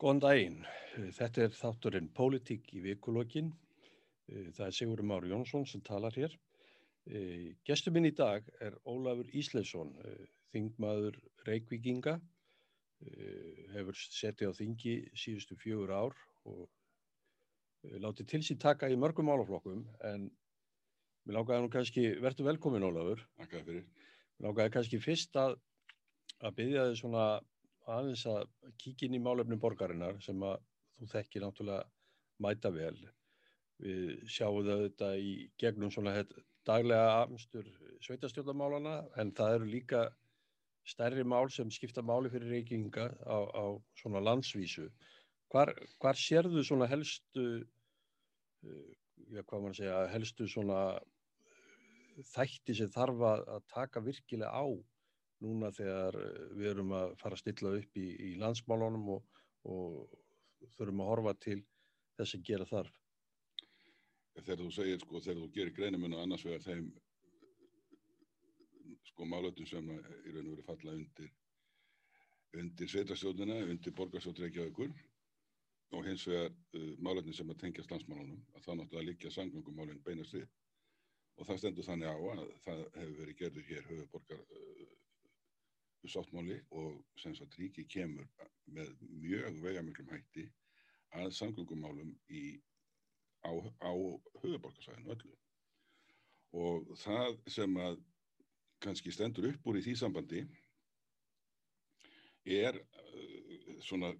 [0.00, 0.60] Góðan daginn.
[1.12, 3.50] Þetta er þátturinn Pólitík í vikulokkin.
[4.56, 6.32] Það er Sigur Mári Jónsson sem talar hér.
[7.68, 9.90] Gestur minn í dag er Ólafur Ísleifsson,
[10.54, 12.14] þingmaður Reykvíkinga,
[13.74, 16.16] hefur setið á þingi síðustu fjögur ár
[16.48, 16.64] og
[18.00, 20.30] látið til sín taka í mörgum málaflokkum en
[21.28, 23.28] lákaði nú kannski, verður velkomin Ólafur.
[23.36, 23.84] Takk fyrir.
[24.40, 25.60] Mér lákaði kannski fyrst að,
[26.40, 27.30] að byggja þið svona
[27.96, 28.44] aðeins að
[28.80, 30.60] kíkja inn í málefnum borgarinnar sem að
[30.98, 31.88] þú þekkir náttúrulega
[32.44, 32.96] mæta vel.
[33.80, 37.68] Við sjáum það þetta í gegnum svona þetta daglega amstur
[38.04, 40.02] sveitastjórnamálana en það eru líka
[40.88, 43.64] stærri mál sem skipta máli fyrir reykinga á, á
[44.00, 44.88] svona landsvísu.
[45.50, 47.46] Hvar, hvar sérðu svona helstu,
[49.30, 50.80] já hvað mann segja, helstu svona
[52.30, 54.64] þætti sem þarf að taka virkilega á
[55.44, 56.16] núna þegar
[56.56, 61.36] við erum að fara að stilla upp í, í landsmálunum og, og þurfum að horfa
[61.46, 61.60] til
[62.18, 62.96] þess að gera þarf.
[64.40, 66.90] Þegar þú segir, sko, þegar þú gerir greinum og annars vegar þeim
[69.10, 71.32] sko málöfnum sem í raun og veru falla undir
[72.60, 74.94] undir sveitarstjórnina, undir borgarstjórn Reykjavíkur
[75.96, 80.34] og hins vegar uh, málöfnum sem að tengjast landsmálunum að það náttúrulega líka sangangumálinn beinast
[80.36, 80.46] við
[81.36, 84.04] og það stendur þannig á að það hefur verið gerður hér uh,
[86.12, 88.26] sáttmáli og sem sagt ríki kemur
[88.74, 90.46] með mjög vegamiklum hætti
[91.20, 92.42] að samgöngumálum í,
[93.46, 93.50] á,
[93.82, 93.92] á
[94.42, 95.36] höfuborgarsvæðinu öllu.
[96.60, 98.00] Og það sem að
[98.84, 100.44] kannski stendur upp úr í því sambandi
[102.60, 104.12] er uh, svona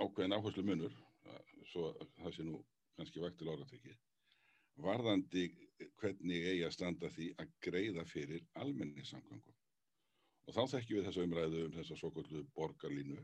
[0.00, 0.94] ákveðin áherslu munur,
[1.70, 2.60] svo það sé nú
[2.98, 3.98] kannski vægt til áratekið,
[4.84, 5.48] varðandi
[6.00, 9.63] hvernig eigi að standa því að greiða fyrir almenningssamgöngum.
[10.44, 13.22] Og þá þekkjum við þessa umræðu um þessa svo kallu borgarlínu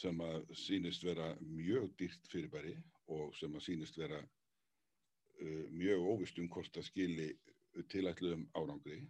[0.00, 2.74] sem að sínist vera mjög dýrt fyrirbæri
[3.10, 7.30] og sem að sínist vera uh, mjög óvist um hvort að skili
[7.90, 9.00] tilætluðum árangri.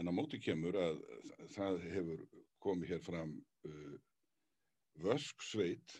[0.00, 1.00] En á móti kemur að
[1.54, 2.24] það hefur
[2.64, 3.36] komið hér fram
[3.68, 3.94] uh,
[5.04, 5.94] vösk sveit,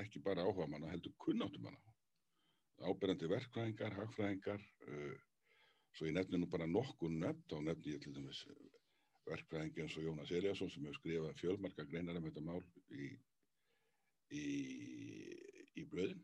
[0.00, 1.96] ekki bara áhuga manna, heldur kunnáttum manna.
[2.80, 5.16] Áberandi verkfræðingar, hagfræðingar, uh,
[5.96, 8.44] Svo ég nefni nú bara nokkur nefn, þá nefni ég til dæmis
[9.30, 13.08] verkfræðingi eins og Jónas Eliasson sem hefur skrifað fjölmarka greinar um þetta mál í,
[14.40, 14.44] í,
[15.76, 16.22] í blöðin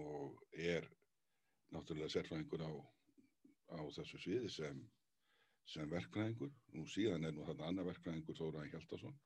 [0.00, 0.86] og er
[1.74, 2.72] náttúrulega sérfræðingur á,
[3.76, 4.80] á þessu sviði sem,
[5.68, 6.52] sem verkfræðingur.
[6.74, 9.18] Nú síðan er nú þarna annar verkfræðingur Þóraði Hjaldarsson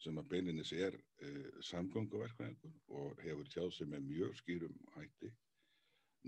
[0.00, 5.32] sem að beininis er eh, samgönguverkfræðingur og hefur tjáð sem er mjög skýrum hætti.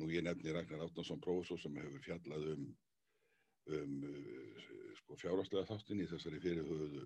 [0.01, 2.67] Nú ég nefni Ragnar Átnarsson prófessor sem hefur fjallað um
[3.71, 3.99] um
[4.99, 7.05] sko, fjárhastlega þáttin í þessari fyrirhauðu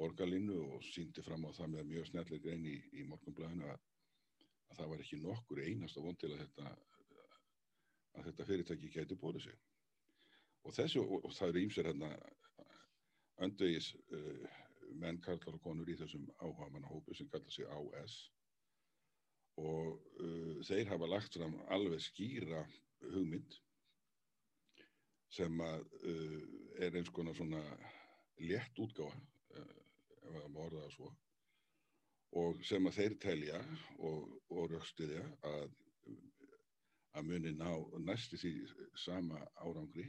[0.00, 3.82] borgarlínu og síndi fram á það með mjög snjallir grein í, í morgunblæðinu að,
[4.70, 6.72] að það var ekki nokkur einasta von til að þetta,
[8.16, 9.60] að þetta fyrirtæki gæti bórið sig.
[10.64, 12.10] Og þessu, og, og það eru ímser hérna
[13.44, 14.58] öndvegis uh,
[15.00, 18.20] menn, karlar og konur í þessum áhuga mannahópu sem kallar sig AS
[19.60, 22.64] og uh, þeir hafa lagt fram alveg skýra
[23.12, 23.56] hugmynd
[25.34, 26.38] sem að uh,
[26.82, 27.60] er eins konar svona
[28.42, 29.74] létt útgáfa uh,
[30.22, 31.10] ef það má orða það svo.
[32.40, 33.60] Og sem að þeir telja
[33.98, 35.68] og, og raukstiðja að
[37.18, 37.70] að muni ná
[38.06, 38.50] næstu því
[39.02, 40.04] sama árangri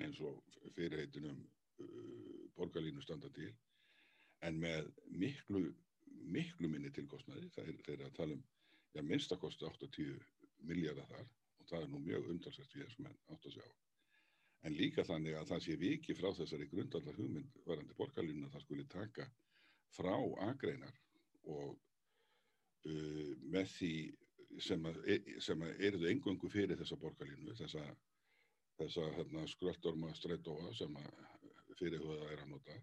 [0.00, 0.40] eins og
[0.76, 1.42] fyrirheitinum
[1.84, 3.50] uh, borgarlínu standa til
[4.44, 5.66] en með miklu
[6.24, 7.50] miklu minni tilkostnaði.
[7.54, 8.44] Það er, er að tala um
[8.94, 10.14] já, minnstakosti 80
[10.68, 11.26] miljardar þar
[11.64, 13.64] og það er nú mjög undarsett við þessum enn átt að sjá.
[14.64, 18.86] En líka þannig að það sé viki frá þessari grundallar hugmynd varandi borgarlínuna það skuli
[18.92, 19.26] taka
[19.96, 20.14] frá
[20.48, 20.94] agreinar
[21.52, 21.74] og
[22.88, 23.94] uh, með því
[24.64, 27.82] sem að, e, sem að eruðu engöngu fyrir þessa borgarlínu, þessa,
[28.78, 30.94] þessa hérna, skröldorma strætóa sem
[31.78, 32.76] fyrirhugaða er að nota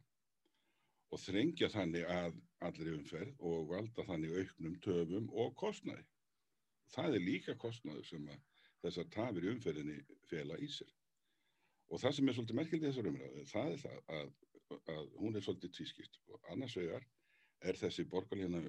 [1.11, 6.05] og þrengja þannig að allir umferð og valda þannig auknum töfum og kostnæði.
[6.91, 8.39] Það er líka kostnæður sem að
[8.81, 9.97] þessar tafir í umferðinni
[10.29, 10.91] fela í sér.
[11.91, 14.31] Og það sem er svolítið merkildið þessar umræðu, það er það að,
[14.95, 16.21] að hún er svolítið tvískipt.
[16.31, 17.05] Og annars vegar
[17.67, 18.61] er þessi borgarlíðna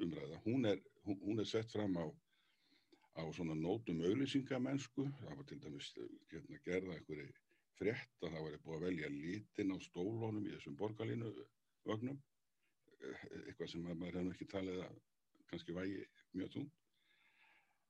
[0.00, 2.06] umræða, hún er, hún, hún er sett fram á,
[3.20, 5.92] á svona nótum auðlýsingamennsku, það var til dæmis
[6.32, 7.28] hérna, gerða einhverju
[7.80, 11.30] frétt að það var búið að velja litin á stólónum í þessum borgarlínu
[11.88, 12.18] vögnum,
[13.00, 14.98] eitthvað sem maður hefði ekki talið að
[15.52, 16.02] kannski vægi
[16.36, 16.66] mjög tún.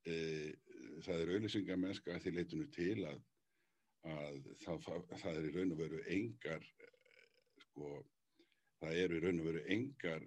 [0.08, 0.14] E,
[1.06, 3.20] það er auðlýsingamennska að því leitinu til að,
[4.14, 6.66] að það, það er í raun og veru engar
[7.66, 7.90] sko,
[8.80, 10.26] það eru í raun og veru engar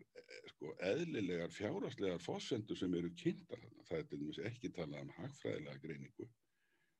[0.52, 3.88] sko, eðlilegar fjáraslegar fósendur sem eru kynntar þarna.
[3.90, 6.30] Það er til dæmis ekki talað um hagfræðilega greiningu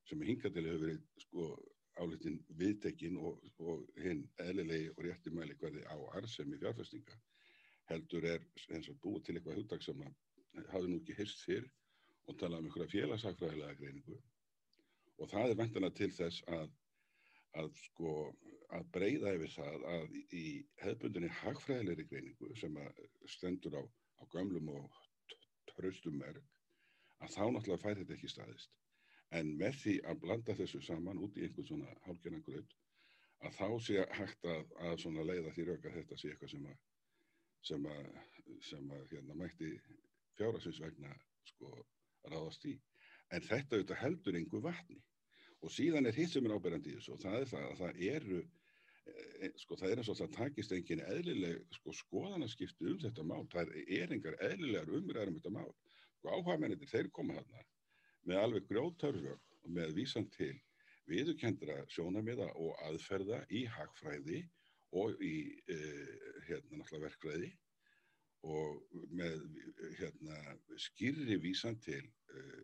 [0.10, 1.46] sem hingað til hefur verið sko,
[2.02, 7.20] álitin viðtekinn og, og hinn eðlilegi og rétti mæli hverði á arðsemi fjárfestinga
[7.92, 8.44] heldur er
[8.74, 10.04] eins og búið til eitthvað hugdag sem
[10.72, 11.68] hafði nú ekki hyrst fyrr
[12.28, 14.18] og talað um einhverja félagsagfræðilega greiningu.
[15.20, 16.70] Og það er vantana til þess að,
[17.62, 18.14] að, sko,
[18.78, 20.46] að breyða yfir það að í
[20.84, 22.80] hefðbundinni hagfræðilegri greiningu sem
[23.36, 25.02] stendur á, á gömlum og
[25.74, 26.42] tröstum merk
[27.24, 28.72] að þá náttúrulega fær þetta ekki staðist.
[29.34, 32.74] En með því að blanda þessu saman út í einhvern svona gröð
[33.44, 36.82] að þá sé hægt að, að leiða því rauk að þetta sé eitthvað sem að
[37.64, 38.08] sem að,
[38.68, 39.70] sem að hérna, mætti
[40.38, 41.12] fjárasins vegna
[41.48, 41.72] sko,
[42.32, 42.74] ráðast í.
[43.34, 45.00] En þetta auðvitað heldur einhver vatni.
[45.64, 48.02] Og síðan er hitt sem er ábyrgandi í þessu og það er það að það
[48.10, 53.26] eru e, sko það er eins og það takist engin eðlileg sko skoðanaskipti um þetta
[53.28, 55.72] mál, það er engar eðlilegar umræðar um þetta mál.
[56.24, 57.66] Og áhagmennir þeir koma þarna
[58.28, 60.54] með alveg grjóttörfjörg og með vísan til
[61.10, 64.44] viðukendra sjónamiða og aðferða í hagfræði
[65.00, 65.36] og í
[65.74, 66.14] uh,
[66.48, 67.52] hérna náttúrulega verkræði
[68.44, 69.44] og með
[70.00, 70.38] hérna
[70.86, 72.04] skýrri vísan til
[72.34, 72.64] uh,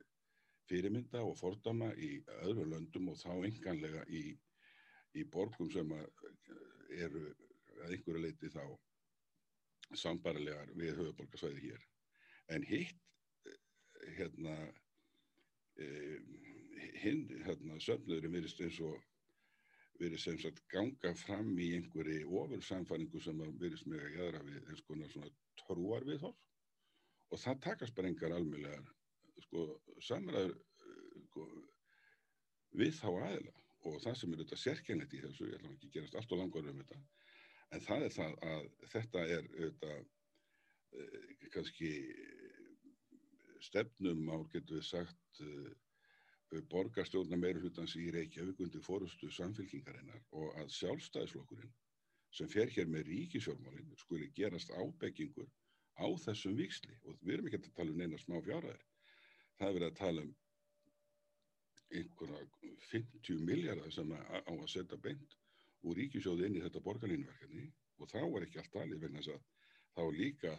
[0.70, 2.12] fyrirmynda og fordama í
[2.44, 4.24] öðru löndum og þá enganlega í,
[5.18, 7.24] í borgum sem eru
[7.80, 8.64] að einhverju leiti þá
[9.98, 11.86] sambarilegar við höfuborgarsvæði hér.
[12.54, 13.00] En hitt
[14.18, 14.56] hérna
[17.00, 18.98] hinn hérna söfnöðurinn verist eins og
[20.00, 24.86] verið sem sagt ganga fram í einhverju ofursamfæringu sem verist með að gæðra við eins
[24.88, 26.38] konar svona trúar við þór
[27.30, 28.88] og það takast bara engar almjölegar
[29.44, 29.66] sko
[30.04, 30.56] samræður
[31.30, 31.48] sko,
[32.80, 33.56] við þá aðila.
[33.88, 36.42] Og það sem er auðvitað sérkennett í þessu, ég ætla ekki að gerast allt og
[36.42, 36.98] langar um þetta,
[37.76, 40.02] en það er það að þetta er auðvitað
[41.00, 41.92] eh, kannski
[43.64, 45.72] stefnum á, getur við sagt, eh,
[46.72, 51.74] borgarstjórna meira hlutans í Reykjavík undir fórustu samfélkingarinnar og að sjálfstæðisflokkurinn
[52.38, 55.50] sem fer hér með ríkisjórnmálinn skuli gerast ábyggingur
[56.00, 58.86] á þessum viksli og við erum ekki að tala um neina smá fjárhæðir.
[59.60, 60.34] Það er verið að tala um
[62.00, 62.42] einhverja
[62.90, 65.38] 50 miljardar sem á að setja beint
[65.86, 67.70] úr ríkisjóði inn í þetta borgarlínverkefni
[68.00, 69.48] og þá er ekki allt talið vegna þess að
[69.98, 70.54] þá líka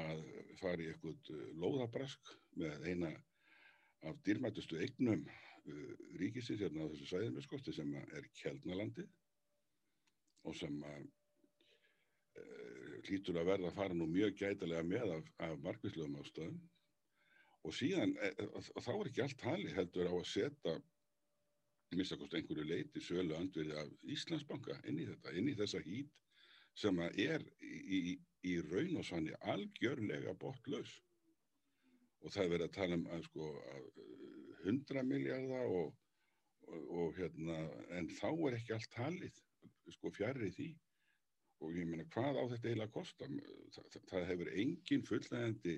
[0.00, 0.22] að
[0.60, 2.32] fara í eitthvað uh, lóðabrask
[2.62, 3.10] með eina
[4.08, 9.06] af dýrmætustu eignum uh, ríkisins hérna á þessu sæðinverskosti sem er Kjeldnalandi
[10.48, 11.08] og sem að
[12.40, 16.60] uh, hlýtur að verða að fara nú mjög gætilega með af, af markvísluðum ástöðum
[17.68, 20.78] og síðan e, e, og þá er ekki allt tali heldur á að setja
[21.90, 26.12] minnstakost einhverju leiti sölu andverði af Íslandsbanka inn í þetta, inn í þessa hít
[26.78, 28.14] sem að er í, í,
[28.46, 30.92] í raun og sann algjörlega bortlaus
[32.20, 33.88] og það er verið að tala um að sko að
[34.70, 35.94] 100 miljardar og,
[36.68, 37.58] og, og hérna
[37.96, 39.40] en þá er ekki allt talið
[39.90, 40.70] sko fjarrið því.
[41.60, 43.26] Og ég meina hvað á þetta eiginlega kosta?
[43.74, 45.74] Það, það, það hefur engin fullnægandi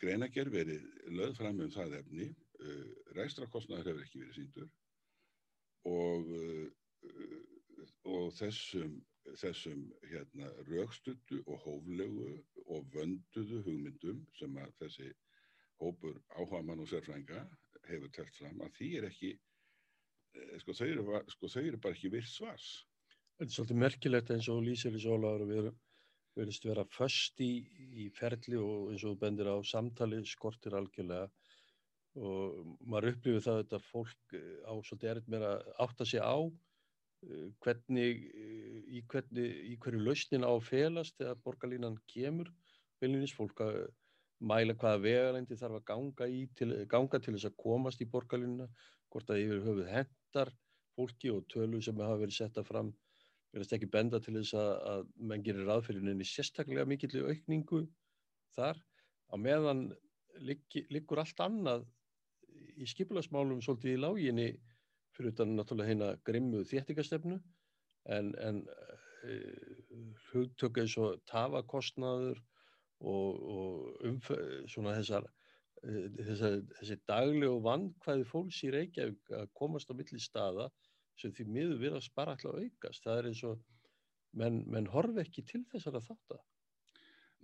[0.00, 0.86] greinagerð verið
[1.16, 2.28] löð fram um það efni,
[2.60, 4.68] uh, ræstrakostnaður hefur ekki verið síndur
[5.88, 7.36] og, uh,
[8.10, 8.98] og þessum,
[9.40, 12.30] þessum hérna, raukstuttu og hóflegu
[12.66, 15.10] og vönduðu hugmyndum sem að þessi
[15.80, 17.44] hópur áhuga mann og sérfrænga
[17.88, 19.30] hefur telt fram að því er ekki,
[20.34, 22.68] eh, sko þau eru, sko, þau eru bara ekki virt svars.
[23.38, 25.70] Þetta er svolítið merkilegt eins og Líseli Sólaður við
[26.36, 27.52] verðist vera först í,
[28.04, 31.28] í ferli og eins og bendir á samtali skortir algjörlega
[32.20, 36.38] og maður upplifir það að fólk eh, á svolítið erinn meira átt að sé á
[37.64, 42.48] hvernig eh, í, hvernig, í hverju lausnin á felast þegar borgarlínan kemur.
[43.00, 43.82] Viljumins fólk að
[44.40, 48.68] mæla hvaða vegalændi þarf að ganga, til, ganga til þess að komast í borgarlínuna
[49.12, 50.52] hvort að yfir höfuð hendar
[50.96, 52.92] fólki og tölu sem hafa verið setta fram
[53.50, 57.82] verðast ekki benda til þess að, að menn gerir raðfyrirninni sérstaklega mikill aukningu
[58.56, 58.78] þar.
[59.30, 59.88] Á meðan
[60.40, 61.84] liggur allt annað
[62.80, 64.48] í skipilagsmálum svolítið í láginni
[65.20, 67.40] fyrir utan náttúrulega heina grimmu þéttikastefnu
[68.16, 69.98] en, en uh,
[70.30, 72.40] hugtök eins og tafakostnaður
[73.00, 74.30] og, og umf,
[74.72, 80.20] svona þessar uh, þessar, þessi dagleg og vannkvæði fólks í Reykjavík að komast á milli
[80.22, 80.70] staða
[81.20, 83.04] sem því miður við að spara alltaf aukast.
[83.04, 83.60] Það er eins og
[84.40, 86.46] menn, menn horfi ekki til þessara þátt að.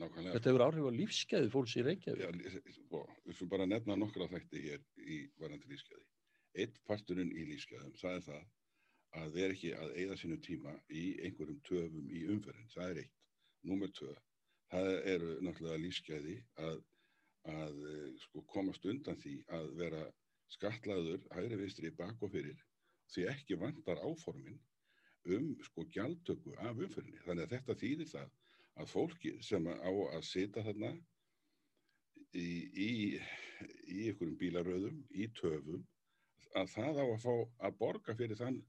[0.01, 0.33] Nákvæmlega.
[0.37, 2.25] Þetta hefur áhrif á lífskeiði fólks í Reykjavík.
[2.25, 6.05] Já, sko, við fyrir bara að nefna nokkra þætti hér í varandi lífskeiði.
[6.57, 8.45] Eitt parturinn í lífskeiðum, það er það
[9.21, 13.17] að vera ekki að eigða sínum tíma í einhverjum töfum í umferðin, það er eitt.
[13.67, 14.13] Númer tvö,
[14.71, 16.37] það eru náttúrulega lífsgæði
[16.69, 16.79] að,
[17.57, 20.05] að eh, sko, komast undan því að vera
[20.55, 22.61] skatlaður hægri vinstri bak og fyrir
[23.13, 24.61] því ekki vantar áformin
[25.37, 27.23] um sko gjaldtöku af umferðinni.
[27.27, 28.33] Þannig að þetta þýðir það
[28.77, 30.93] að fólki sem á að sita þarna
[32.37, 32.49] í,
[32.87, 32.91] í,
[33.89, 35.85] í einhverjum bílaröðum, í töfum,
[36.57, 37.33] að það á að fá
[37.69, 38.61] að borga fyrir þann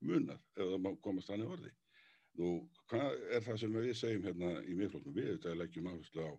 [0.00, 1.72] munar eða það má komast þannig orði.
[2.40, 2.52] Nú,
[2.90, 5.16] hvað er það sem við segjum hérna í miðfloknum?
[5.16, 6.32] Við þetta leggjum áherslu á,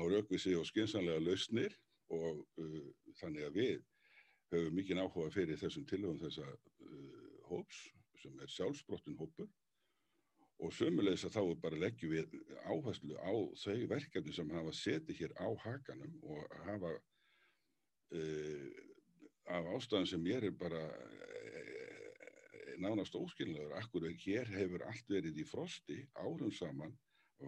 [0.00, 1.76] á raukvísi og skynsanlega lausnir
[2.10, 2.90] og uh,
[3.20, 3.78] þannig að við
[4.50, 7.84] höfum mikið áhuga fyrir þessum tilhugum þessa uh, hóps
[8.20, 9.48] sem er sjálfsbrottin hópur
[10.60, 12.34] og sömulegis að þá bara leggjum við
[12.66, 16.92] áherslu á þau verkefni sem hafa setið hér á hakanum og hafa
[18.18, 18.89] uh,
[19.50, 20.82] af ástæðan sem ég er bara
[22.80, 26.94] nánast óskilnaður, akkur hér hefur allt verið í frosti árum saman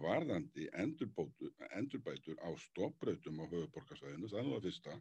[0.03, 4.95] varðandi endurbætur á stopprautum á höfuborgarsvæðinu, nú að fyrsta,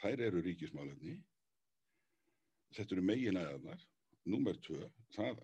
[0.00, 1.18] þær eru ríkismálinni,
[2.76, 3.84] þetta eru meginæðarnar,
[4.24, 5.42] nummer tvö, það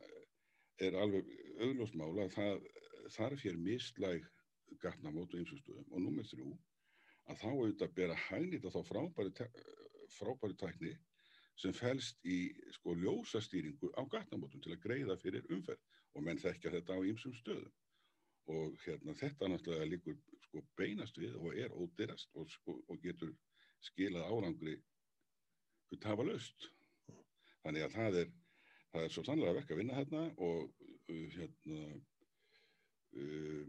[0.81, 1.29] er alveg
[1.61, 2.69] auglósmála að það
[3.17, 4.29] þarf hér mislæg
[4.81, 6.55] gatnamót og ymsustöðum og nummer þrjú,
[7.29, 9.35] að þá auðvitað bera hægnita þá frábæri,
[10.17, 10.95] frábæri tækni
[11.61, 12.39] sem fælst í
[12.77, 15.81] sko ljósastýringu á gatnamótum til að greiða fyrir umferð.
[16.17, 17.73] Og menn þekkja þetta á ýmsum stöðum.
[18.51, 20.17] Og hérna þetta náttúrulega líkur
[20.49, 23.35] sko beinast við og er ódyrast og, sko, og getur
[23.85, 24.77] skilað árangri
[25.95, 26.69] út hafa löst
[27.65, 28.33] þannig að það er
[28.93, 31.81] það er svo sannlega vekk að vinna hérna og uh, hérna
[33.21, 33.65] uh,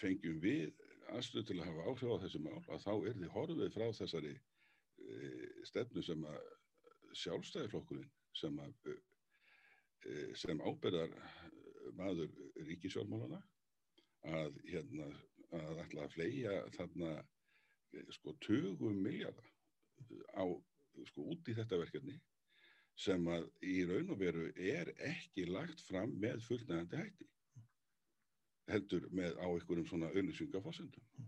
[0.00, 0.72] fengjum við
[1.14, 4.34] aðstöð til að hafa áhrif á þessu mál að þá er því horfið frá þessari
[5.68, 6.42] stefnu sem að
[7.18, 11.12] sjálfstæðiflokkurinn sem að eh, sem ábyrðar
[11.98, 12.30] maður
[12.68, 13.40] ríkisjálfmálana
[14.34, 15.08] að hérna
[15.54, 19.50] að ætla að fleia þarna eh, sko 20 miljardar
[20.34, 20.44] á
[21.10, 22.16] sko út í þetta verkefni
[23.04, 27.30] sem að í raun og veru er ekki lagt fram með fullnægandi hætti
[28.70, 31.26] heldur með á einhverjum svona auðlýsingafásendum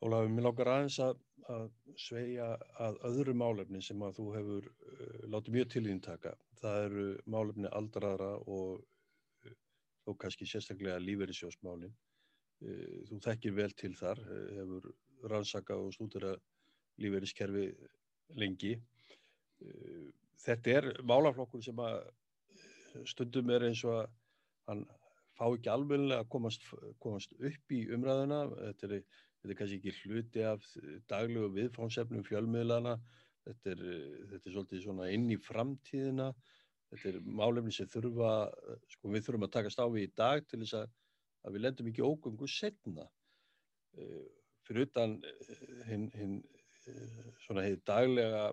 [0.00, 1.18] Ólafur, mér lákar aðeins að,
[1.52, 1.66] að
[2.00, 2.46] sveia
[2.80, 6.32] að öðru málefni sem að þú hefur uh, látið mjög til íntaka.
[6.60, 7.04] Það eru
[7.34, 9.58] málefni aldraðra og uh,
[10.06, 11.92] þó kannski sérstaklega lífeyrisjósmálin.
[12.64, 14.24] Uh, þú þekkir vel til þar,
[14.56, 14.88] hefur
[15.34, 16.40] rannsakað og stútur að
[17.04, 17.68] lífeyriskerfi
[18.40, 18.74] lengi.
[20.40, 21.98] Þetta er málaflokkur sem að
[23.08, 24.12] stundum er eins og að
[24.70, 24.84] hann
[25.36, 26.64] fá ekki alveg að komast,
[27.04, 28.46] komast upp í umræðuna.
[28.70, 29.02] Þetta er
[29.40, 30.64] þetta er kannski ekki hluti af
[31.08, 32.96] daglegu viðfánsefnum fjölmiðlana,
[33.46, 33.84] þetta er,
[34.32, 36.28] þetta er svolítið svona inn í framtíðina,
[36.92, 38.32] þetta er málefni sem þurfa,
[38.92, 40.92] sko við þurfum að takast á við í dag til þess að,
[41.46, 43.06] að við lendum ekki ógöngu setna.
[43.96, 44.26] Uh,
[44.68, 45.16] fyrir utan
[45.88, 46.36] hinn hin,
[46.92, 48.44] uh, svona hefur daglega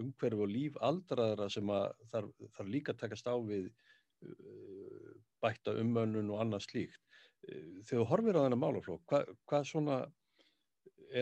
[0.00, 5.10] umhverf og líf aldraðara sem að þarf, þarf líka að við uh,
[5.42, 7.02] bætta umönnun og annað slíkt.
[7.40, 9.94] Þegar þú horfir á þennan málaflokk, hvað hva svona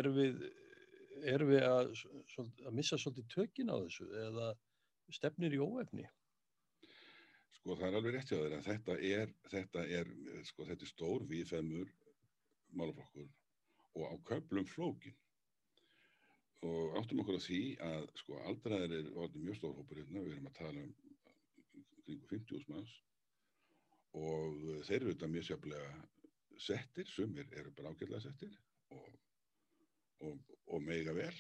[0.00, 0.40] erum við,
[1.32, 1.92] erum við að,
[2.66, 4.48] að missa svolítið tökin á þessu eða
[5.14, 6.06] stefnir í óefni?
[7.58, 8.60] Sko það er alveg rétti á þeirra.
[8.66, 10.12] Þetta er, þetta er,
[10.48, 11.90] sko þetta er stór viðfemur
[12.78, 13.28] málaflokkur
[13.98, 15.16] og á köplum flókin.
[16.68, 20.34] Og áttum okkur á því að sko aldraðir er orðið mjög stór hópur hérna, við
[20.34, 20.94] erum að tala um
[22.08, 22.94] kringu 50 manns
[24.16, 25.88] og þeir eru þetta mjög sjáflega
[26.58, 28.54] settir, sumir eru bara ágjörlega settir
[28.96, 29.10] og
[30.26, 31.34] og, og meiga vel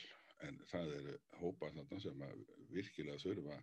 [0.46, 2.24] en það eru hópar þarna sem
[2.70, 3.58] virkilega þurfa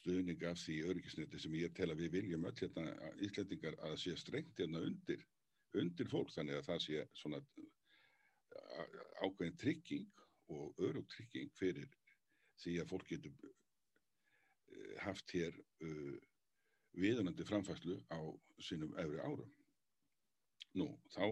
[0.00, 4.14] stuðning af því örgisniti sem ég tel að við viljum öll hérna íslendingar að sé
[4.18, 5.24] strengt hérna undir,
[5.74, 7.40] undir fólk þannig að það sé svona
[9.24, 10.10] ákveðin trygging
[10.50, 11.88] og örug trygging fyrir
[12.60, 16.16] því að fólk getur eh, haft hér uh,
[17.00, 18.20] viðunandi framfæslu á
[18.60, 19.50] sínum efri árum.
[20.76, 21.24] Nú, þá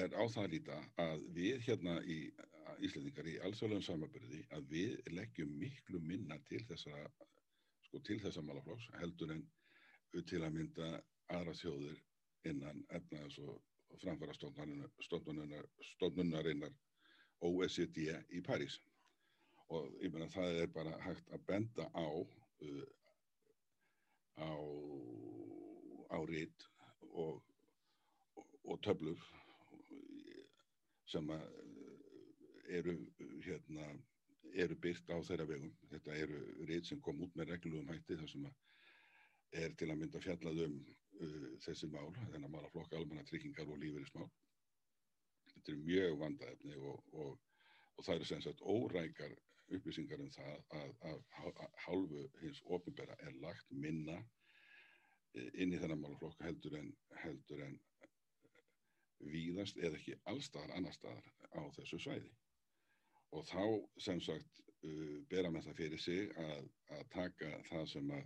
[0.00, 2.18] er á það að líta að við hérna í
[2.86, 6.94] Íslandingar í allsvæðlegum samanbyrði að við leggjum miklu minna til þessa,
[7.86, 9.42] sko, til þessa málaflóks heldur en
[10.30, 10.86] til að mynda
[11.34, 11.98] aðra þjóður
[12.50, 13.54] innan efnaðs og
[14.00, 16.74] framfæra stofnunarinnar
[17.40, 17.98] OECD
[18.36, 18.74] í París.
[19.70, 22.86] Og ég meina það er bara hægt að benda á uh,
[24.40, 24.52] á
[26.10, 26.66] á rít
[27.12, 27.42] og,
[28.64, 29.20] og töflur
[31.10, 31.44] sem eh,
[32.78, 32.96] eru
[33.44, 33.90] hérna
[34.54, 35.72] eru byrt á þeirra vegum.
[35.90, 38.46] Þetta eru reyð sem kom út með reglum hætti þar sem
[39.60, 40.74] er til að mynda fjallað um
[41.20, 44.28] uh, þessi mál, þennan málaflokk almanna tryggingar og lífeyrismál.
[45.54, 47.38] Þetta er mjög vandaefni og, og,
[47.96, 49.34] og það eru sem sagt órækar
[49.70, 55.78] upplýsingar um það að, að, að hálfu hins ofinbæra er lagt minna eh, inn í
[55.78, 56.90] þennan málaflokk heldur en,
[57.22, 57.78] heldur en
[59.28, 62.30] víðast eða ekki allstaðar annar staðar á þessu svæði.
[63.36, 63.64] Og þá
[64.02, 68.24] sem sagt uh, bera með það fyrir sig að, að taka það sem að,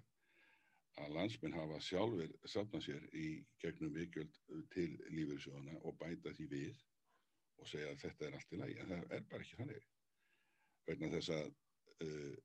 [1.02, 3.28] að landsminn hafa sjálfur safnað sér í
[3.62, 4.38] gegnum vikjöld
[4.74, 6.84] til lífyrsjóðana og bæta því við
[7.60, 8.78] og segja að þetta er allt í lagi.
[8.80, 9.90] En það er bara ekki þannig.
[10.88, 11.50] Vegna þess að
[12.06, 12.38] uh,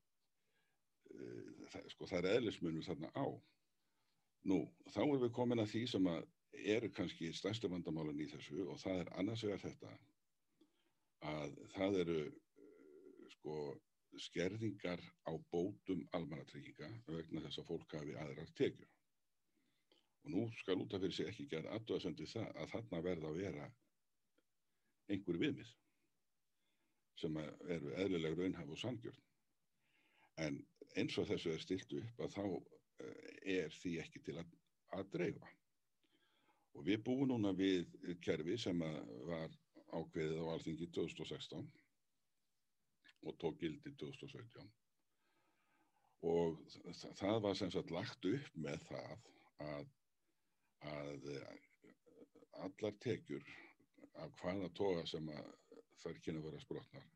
[1.14, 3.28] uh, það, sko, það er eðlismunum þarna á.
[4.50, 8.66] Nú þá erum við komin að því sem að eru kannski stærstu vandamálun í þessu
[8.68, 9.92] og það er annars vegar þetta
[11.30, 12.20] að það eru
[13.36, 13.56] sko
[14.20, 18.90] skerðingar á bótum almanatrygginga vegna þess að fólk hafi aðrar tekjur.
[20.26, 23.30] Og nú skal út af fyrir sig ekki gera aðdóðasönd við það að þarna verða
[23.30, 23.70] að vera
[25.10, 25.72] einhver viðmið
[27.20, 27.40] sem
[27.76, 29.24] eru eðlileg raunhaf og sangjörn.
[30.40, 30.60] En
[30.98, 32.44] eins og þessu er stilt upp að þá
[33.06, 34.54] eh, er því ekki til að,
[34.96, 35.52] að dreifa.
[36.80, 37.90] Og við búum núna við
[38.24, 38.80] kerfi sem
[39.28, 39.56] var
[40.00, 41.66] ákveðið á alþingi 2016
[43.28, 44.70] og tók gildi 2017
[46.30, 46.60] og
[47.20, 49.28] það var sem sagt lagt upp með það
[49.66, 49.92] að,
[50.94, 51.28] að
[52.64, 53.52] allar tekjur
[54.24, 55.32] af hvaða toga sem
[56.04, 57.08] þær kynna vera sprotnar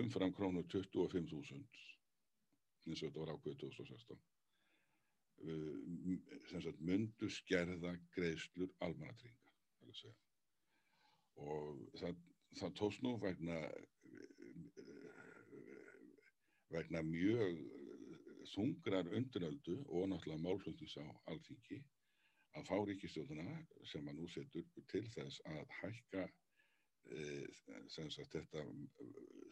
[0.00, 1.60] umfram krónu 25.000
[2.88, 4.24] eins og þetta var ákveðið 2016
[6.50, 10.12] sagt myndu skerða greiðslur almanatringa
[11.44, 12.20] og það,
[12.60, 13.58] það tóst nú vegna
[16.74, 17.58] vegna mjög
[18.54, 21.80] þungrar unduröldu og náttúrulega málflutnings á alþingi
[22.58, 23.58] að fá ríkistjóðuna
[23.90, 26.24] sem að nú setur til þess að hækka
[27.10, 27.22] e,
[27.90, 28.64] sagt, þetta,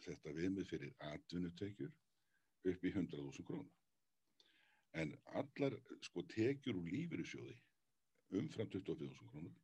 [0.07, 1.91] þetta viðmið fyrir atvinnutekjur
[2.71, 3.82] upp í 100.000 krónur
[5.01, 5.75] en allar
[6.05, 7.55] sko tekjur úr lífyrirsjóði
[8.39, 9.55] umfram 24.000 krónur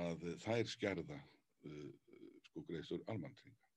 [0.00, 1.92] að þær skerða uh,
[2.48, 3.70] sko greiðstur almantringa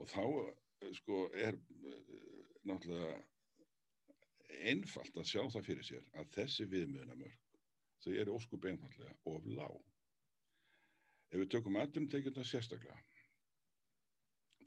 [0.00, 0.54] og þá uh,
[1.00, 2.14] sko er uh,
[2.68, 3.18] náttúrulega
[4.72, 7.60] einfalt að sjá það fyrir sér að þessi viðmjöðnamörk
[8.04, 9.78] þau eru óskup einfallega of lág.
[11.28, 12.96] Ef við tökum aðdunum tekjurna sérstaklega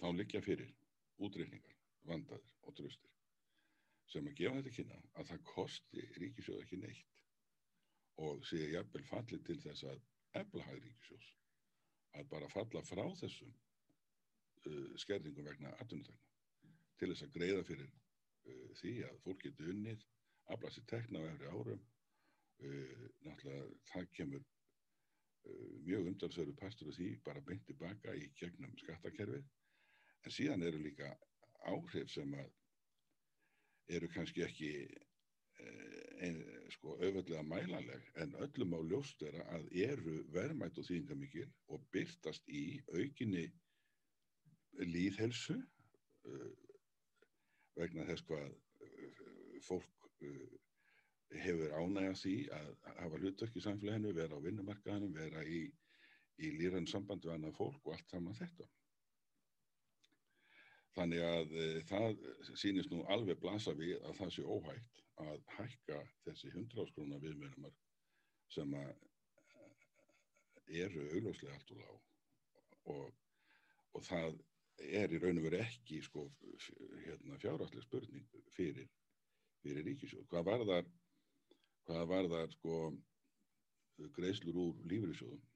[0.02, 0.70] þá liggja fyrir
[1.22, 1.78] útreikningar,
[2.10, 3.21] vandaður og tröstir
[4.12, 7.24] sem að gefa þetta kynna að það kosti ríkisjóð ekki neitt
[8.26, 10.02] og sé jafnvel fallið til þess að
[10.42, 11.30] eflahag ríkisjós
[12.20, 18.68] að bara falla frá þessum uh, skerðingum vegna aðtunutækna til þess að greiða fyrir uh,
[18.82, 20.06] því að fólk getur unnið
[20.52, 26.98] aflað sér tekna á efri árum uh, náttúrulega það kemur uh, mjög umdalsöru pastur og
[27.00, 29.48] því bara beint tilbaka í gegnum skattakerfið.
[30.22, 31.10] En síðan eru líka
[31.66, 32.52] áhrif sem að
[33.96, 36.40] eru kannski ekki eh, ein,
[36.76, 42.48] sko auðvitað mælanleg en öllum á ljóst er að eru verðmætt og þýðingamikil og byrtast
[42.50, 43.48] í aukinni
[44.80, 46.52] líðhelsu uh,
[47.76, 50.60] vegna þess hvað uh, fólk uh,
[51.44, 55.64] hefur ánægja því að hafa hlutverk í samfélaginu, vera á vinnumarkaðinu, vera í,
[56.44, 58.68] í líran samband við annað fólk og allt saman þetta.
[60.96, 62.26] Þannig að e, það
[62.60, 67.76] sýnist nú alveg blasa við að það sé óhægt að hækka þessi 100 áskrona viðmjörnumar
[68.52, 68.90] sem að
[69.62, 73.14] eh, eru augljóslega allt og lág og,
[73.96, 74.40] og það
[74.82, 76.26] er í raun og veru ekki sko,
[77.06, 78.26] hérna, fjárhastlega spurning
[78.56, 78.90] fyrir,
[79.62, 80.26] fyrir ríkisjóð.
[80.32, 80.90] Hvað var þar,
[81.88, 82.80] hvað var þar sko,
[84.18, 85.51] greiðslur úr lífriðsjóðum?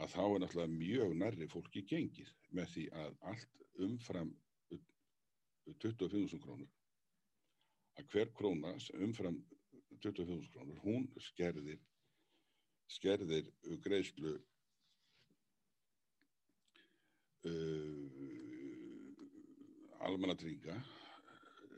[0.00, 4.30] Að þá er náttúrulega mjög nærri fólki gengið með því að allt umfram
[5.66, 6.70] 25.000 krónur.
[8.00, 8.72] Að hver króna
[9.04, 9.42] umfram
[10.00, 11.80] 25.000 krónur hún skerðir
[12.92, 13.48] skerðir
[13.84, 14.32] greiðslu
[17.48, 18.02] uh,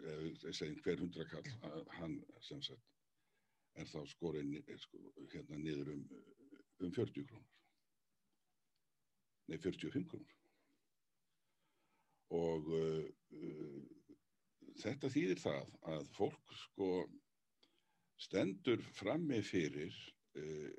[0.05, 1.51] eða segjum hver hundra kall
[1.99, 2.91] hann sem sagt
[3.81, 5.01] er þá skorinn sko,
[5.33, 6.05] hérna niður um,
[6.85, 7.54] um 40 krónur
[9.51, 10.41] nei 45 krónur
[12.35, 13.05] og uh,
[13.39, 13.83] uh,
[14.81, 16.89] þetta þýðir það að fólk sko
[18.25, 19.95] stendur frammi fyrir
[20.41, 20.73] uh,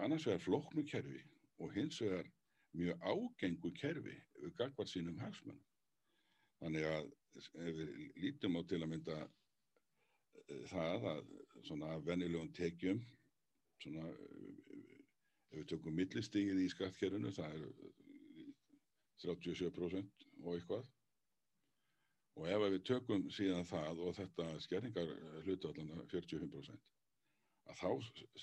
[0.00, 1.22] annars vegar flóknu kerfi
[1.60, 2.28] og hins vegar
[2.76, 4.16] mjög ágengu kerfi
[4.56, 5.60] gagvar sínum hagsmunum.
[6.60, 7.08] Þannig að
[7.40, 11.32] ef við lítum á til að mynda uh, það að
[11.68, 13.02] svona vennilegum tekjum,
[13.82, 14.69] svona uh,
[15.50, 17.62] ef við tökum millistigið í skattkerfinu, það er
[19.24, 20.84] 37% og eitthvað.
[22.38, 25.10] Og ef við tökum síðan það og þetta skerningar
[25.44, 26.86] hlutallana 45%,
[27.70, 27.90] að þá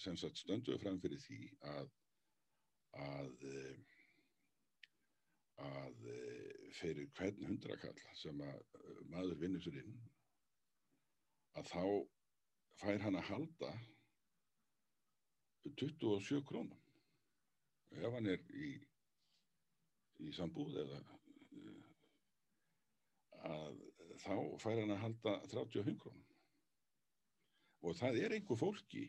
[0.03, 1.39] sem sagt stöndu við fram fyrir því
[1.75, 1.95] að
[2.97, 3.47] að
[5.67, 6.03] að
[6.77, 8.59] fyrir hvern hundrakall sem að
[9.09, 9.95] maður vinnur sér inn
[11.57, 11.83] að þá
[12.81, 13.71] fær hann að halda
[15.81, 16.86] 27 krónum
[17.95, 18.71] ef hann er í
[20.25, 21.01] í sambúð eða
[23.47, 23.81] að
[24.23, 26.23] þá fær hann að halda 35 krónum.
[27.85, 29.03] Og það er einhver fólki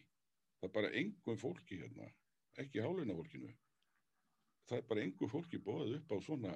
[0.59, 2.11] það er bara einhver fólki hérna
[2.61, 3.55] ekki háluna fólkinu
[4.69, 6.55] það er bara einhver fólki bóðið upp á svona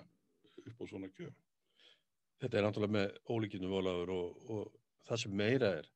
[0.66, 1.32] upp á svona kjör.
[2.42, 5.88] Þetta er náttúrulega með ólíkinu volaður og, og það sem meira er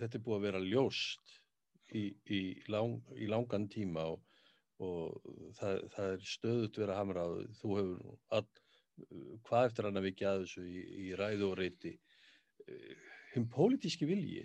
[0.00, 1.36] þetta er búið að vera ljóst
[1.94, 2.40] í, í,
[2.72, 4.25] lang, í langan tíma og,
[4.82, 7.26] og það, það er stöðut verið að hamra
[7.60, 8.46] þú hefur all,
[9.48, 11.92] hvað eftir hann að vikja að þessu í, í ræðu og reyti
[13.34, 14.44] hinn pólitíski vilji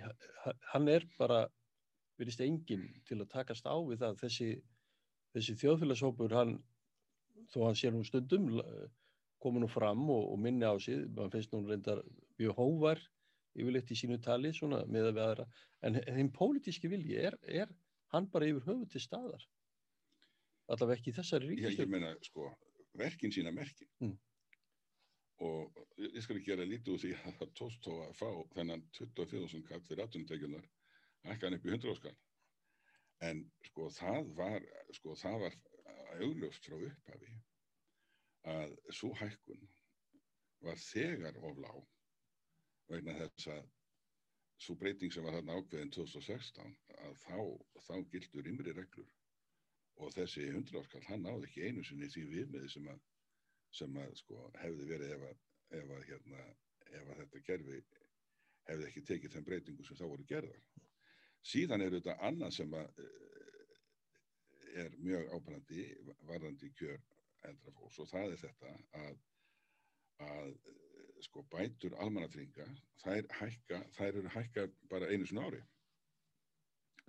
[0.74, 1.46] hann er bara
[2.20, 4.18] verist enginn til að takast á við það.
[4.22, 4.50] Þessi,
[5.36, 6.58] þessi þjóðfélagshópur hann
[7.52, 8.50] þó hann sé nú stundum
[9.42, 12.04] komið nú fram og, og minni á sig mann finnst nú reyndar
[12.40, 13.02] mjög hóvar
[13.58, 15.10] yfirleitt í sínu tali svona við
[15.82, 17.72] en hinn pólitíski vilji er, er
[18.14, 19.44] hann bara yfir höfu til staðar
[20.74, 22.50] allaveg ekki þessari ríkistjórn ég, meina sko
[23.00, 24.16] verkin sína merkin mm.
[25.48, 28.86] og ég skal ekki gera lítið úr því að það tóst þó að fá þennan
[29.00, 30.70] 24.000 kall fyrir aðtunumtækjunar
[31.30, 32.16] hækkan upp í 100 áskal
[33.28, 35.60] en sko það var sko það var
[36.22, 37.36] augljóst frá upphafi
[38.52, 39.68] að svo hækkun
[40.66, 41.72] var þegar oflá
[42.92, 43.70] vegna þess að
[44.62, 46.74] svo breyting sem var þarna ákveðin 2016
[47.06, 47.38] að þá,
[47.86, 49.10] þá gildur ymri reglur
[49.98, 53.02] og þessi hundrafskall hann náði ekki einu sinni því viðmiði sem að,
[53.80, 55.42] sem að sko, hefði verið ef að,
[55.80, 56.46] ef að, hérna,
[56.92, 57.82] ef að þetta gerfi
[58.70, 60.64] hefði ekki tekið þeim breytingu sem þá voru gerðar.
[61.52, 63.04] Síðan er þetta annað sem að
[64.82, 65.86] er mjög ábærandi
[66.30, 67.00] varðandi kjör
[67.50, 69.18] eldra fólks og það er þetta að,
[70.28, 70.54] að
[71.26, 72.68] sko bætur almanatringa
[73.04, 75.62] þær hækka, þær eru hækka bara einu svona ári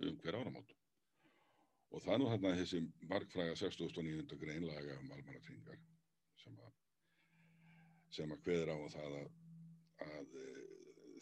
[0.03, 0.73] um hver áramót
[1.93, 2.79] og það nú hérna þessi
[3.09, 5.79] markfræga 6900 greinlaga um almanatringar
[6.41, 9.29] sem að að hveður á það að,
[10.07, 10.35] að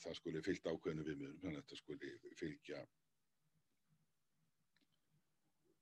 [0.03, 2.81] það skuli fyllt ákveðinu viðmiðum þannig að þetta skuli fylgja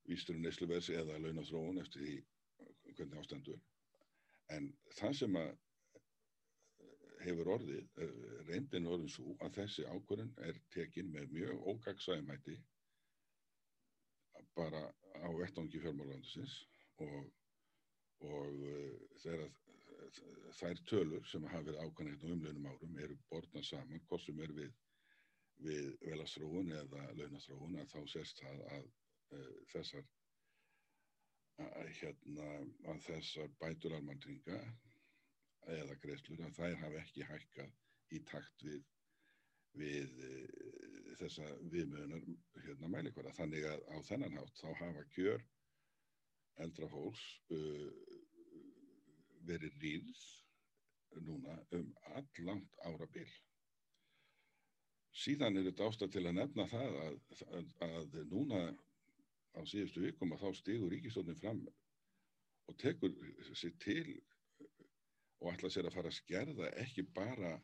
[0.10, 3.62] vísturinn neysluversi eða launathróun eftir því hvernig ástandur
[4.56, 5.52] en það sem að
[7.24, 8.04] hefur orðið
[8.50, 12.58] reyndin orðið svo að þessi ákvörðin er tekin með mjög ógagsæðumæti
[14.58, 14.84] bara
[15.24, 16.56] á vettangi fjármálandisins
[17.06, 17.32] og,
[18.30, 18.62] og
[19.24, 19.50] þegar
[20.60, 24.54] þær tölur sem hafa verið ákvæmlega á umlunum árum eru borðnað saman hvort sem er
[24.60, 24.72] við,
[25.66, 30.08] við velastróun eða launastróun að þá sérst það að uh, þessar
[31.60, 32.48] að, hérna,
[32.94, 34.62] að þessar bætur almantringa
[35.76, 37.76] eða greiðslur að þær hafa ekki hækkað
[38.16, 38.86] í takt við,
[39.78, 40.16] við
[41.20, 42.24] þessa viðmöðunar
[42.80, 43.36] hérna, mælikvara.
[43.36, 45.44] Þannig að á þennan hátt þá hafa kjör
[46.64, 47.92] eldra fólks uh,
[49.48, 50.24] verið rýð
[51.26, 53.30] núna um allangt ára bil.
[55.20, 57.16] Síðan er þetta ástæð til að nefna það að,
[57.50, 58.60] að, að núna
[59.58, 61.64] á síðustu vikum að þá stigur ríkistónin fram
[62.70, 63.16] og tekur
[63.58, 64.20] sér til
[65.40, 67.56] og ætla sér að fara að skerða ekki bara,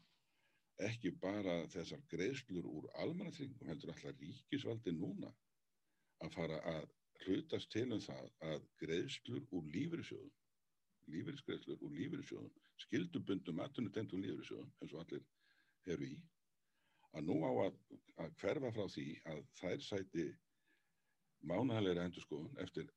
[0.83, 5.31] ekki bara þessar greiðslur úr almannatringum heldur alltaf ríkisvaldi núna
[6.25, 6.87] að fara að
[7.25, 10.33] hlutast til um það að greiðslur úr lífyrirsjóðum,
[11.13, 12.51] lífyrisgreiðslur úr lífyrirsjóðum,
[12.85, 15.23] skildubundum aðtunutendum lífyrirsjóðum eins og allir
[15.95, 16.17] eru í,
[17.15, 17.79] að nú á að,
[18.25, 20.27] að hverfa frá því að þær sæti
[21.45, 22.91] mánaðalega endurskoðun eftir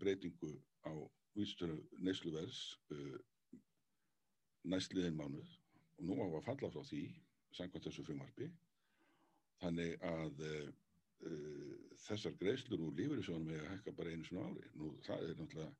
[0.00, 0.50] breytingu
[0.88, 0.92] á
[1.36, 2.62] vístöru neysluverðs
[2.94, 3.18] uh,
[4.66, 5.52] næstliðin mánuð
[5.98, 7.02] og nú á að falla frá því
[7.58, 8.48] samkvæmt þessu frumvarfi
[9.62, 10.68] þannig að uh,
[11.26, 11.74] uh,
[12.06, 14.70] þessar greiðslur úr lífeyrisjónum að hekka bara einu svona ári.
[14.78, 15.72] Nú það er náttúrulega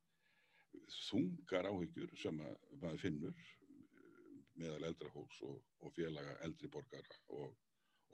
[1.08, 3.44] þungar áhyggjur sem að maður finnur
[4.58, 7.52] meðal eldra hóks og, og félaga eldri borgara og,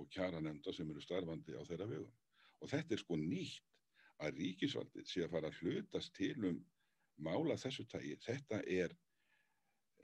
[0.01, 2.13] og kjara nefnda sem eru starfandi á þeirra vegum.
[2.61, 3.71] Og þetta er sko nýtt
[4.25, 6.61] að ríkisvaldið sé að fara að hlutast til um
[7.25, 8.95] mála þessu tægi, þetta er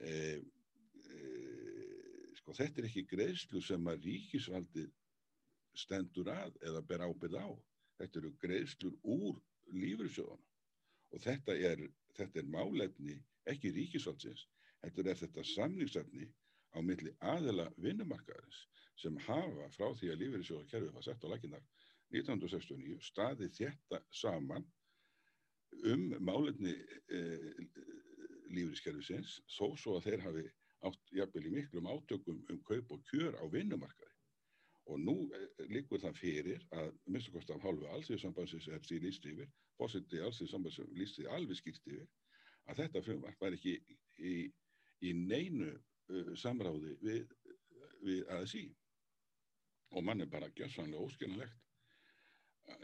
[0.01, 0.41] e, e,
[2.41, 4.91] sko þetta er ekki greiðslu sem að ríkisvaldið
[5.79, 7.49] stendur að eða ber ábyrð á.
[8.01, 10.47] Þetta eru greiðslur úr lífriðsjóðana
[11.11, 11.83] og þetta er,
[12.17, 13.17] þetta er málefni
[13.51, 14.47] ekki ríkisvaldsins,
[14.83, 16.29] þetta er þetta samningsefni
[16.75, 18.65] á milli aðela vinnumarkaðarins
[19.01, 21.65] sem hafa frá því að lífriðsjóða kerfið var sett á laginnar
[22.15, 24.67] 1969 staði þetta saman
[25.87, 26.75] um málefni
[27.15, 27.51] eh,
[28.51, 30.47] lífriðskerfisins þó svo að þeir hafi
[30.89, 34.17] átt jafnvel í miklum átökum um kaup og kjör á vinnumarkaði
[34.91, 39.29] og nú eh, líkur það fyrir að minnst okkar af hálfu allsíðsambansins er því líst
[39.29, 42.09] yfir, fórseti allsíðsambansins líst því alveg skýrt yfir
[42.71, 44.35] að þetta frumvarp var ekki í, í,
[45.09, 47.35] í neinu uh, samráði við,
[48.07, 48.67] við ASI
[49.91, 51.59] og mann er bara gjössanlega óskiljanlegt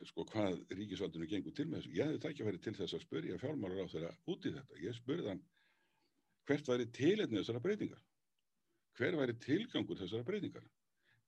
[0.09, 1.93] sko hvað ríkisvaldunum gengur til með þessu.
[1.95, 4.79] Ég hefði það ekki verið til þess að spurja fjármálar á þeirra út í þetta.
[4.83, 5.43] Ég spurði hann
[6.47, 8.03] hvert væri tiletnið þessara breytingar?
[8.97, 10.67] Hver væri tilgangur þessara breytingar?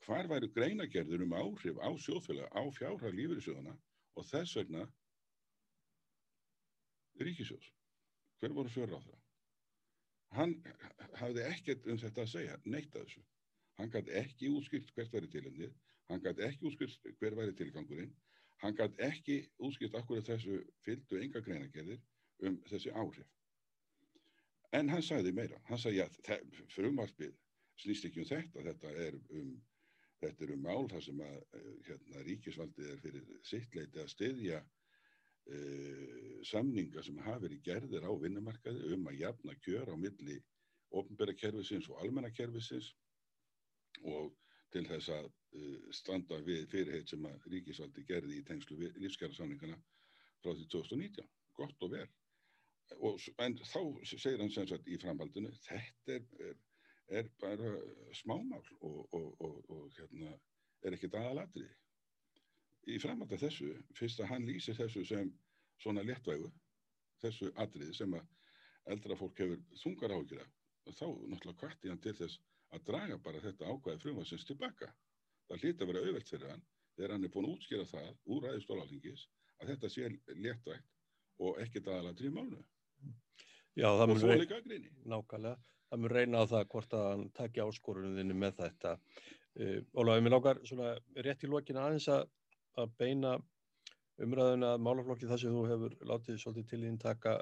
[0.07, 3.75] Hvar væri greinagerður um áhrif á sjóðfélag, á fjárhag lífyrirsjóðana
[4.17, 4.85] og þess vegna
[7.23, 7.73] ríkisjóðs?
[8.39, 9.19] Hver voru svör á það?
[10.39, 10.55] Hann
[11.19, 13.27] hafði ekkert um þetta að segja, neitt að þessu.
[13.79, 15.75] Hann gæti ekki útskilt hvert væri tiletnið,
[16.11, 18.15] hann gæti ekki útskilt hver væri tilgangurinn
[18.59, 22.01] Hann gæti ekki útskipt akkur þessu fylgdu enga greinagerðir
[22.49, 23.29] um þessi áhrif.
[24.77, 25.61] En hann sagði meira.
[25.69, 26.17] Hann sagði að
[26.75, 27.33] frumarspil
[27.81, 28.65] snýst ekki um þetta.
[28.67, 29.55] Þetta er um,
[30.23, 34.59] þetta er um mál þar sem að eh, hérna, ríkisvaldið er fyrir sittleiti að styðja
[34.61, 40.39] uh, samninga sem hafi verið gerðir á vinnumarkaði um að jafna kjör á milli
[40.99, 42.91] ofnbæra kervisins og almenna kervisins
[44.09, 44.35] og
[44.75, 49.79] til þess að uh, standa við fyrirheit sem að ríkisvaldi gerði í tengslu lífskjærasamningana
[50.43, 51.31] frá því 2019.
[51.59, 52.09] Gott og vel.
[52.96, 56.57] Og, en þá segir hann sem sagt í framhaldinu þetta er, er,
[57.20, 57.74] er bara
[58.16, 60.33] smámál og, og, og hérna,
[60.85, 61.74] er ekkit aðalatriði.
[62.88, 65.33] Í framhaldi þessu, fyrst að hann lýsir þessu sem
[65.83, 66.48] svona léttvægu,
[67.22, 68.27] þessu atriði sem að
[68.94, 70.55] eldra fólk hefur þungar ágjur af,
[70.88, 72.40] þá náttúrulega kvarti hann til þess
[72.72, 74.88] að draga bara þetta ákvæði frumarsins tilbaka.
[75.48, 76.64] Það hlýtti að vera auðvelt fyrir hann
[76.96, 79.29] þegar hann er búin að útskýra það úr ræðistólalingis
[79.61, 80.88] að þetta sé léttvægt
[81.44, 82.59] og ekkert aðalatri í mánu.
[83.79, 84.79] Já, það mun reyna,
[85.13, 85.59] nákvæmlega,
[85.91, 88.95] það mun reyna á það hvort að hann takja áskoruninni með þetta.
[89.59, 90.91] Uh, Ólaður, mér lákar svona
[91.27, 92.27] rétt í lokina aðeins að,
[92.79, 93.37] að beina
[94.19, 97.37] umræðuna málaflokki þar sem þú hefur látið svolítið til þín taka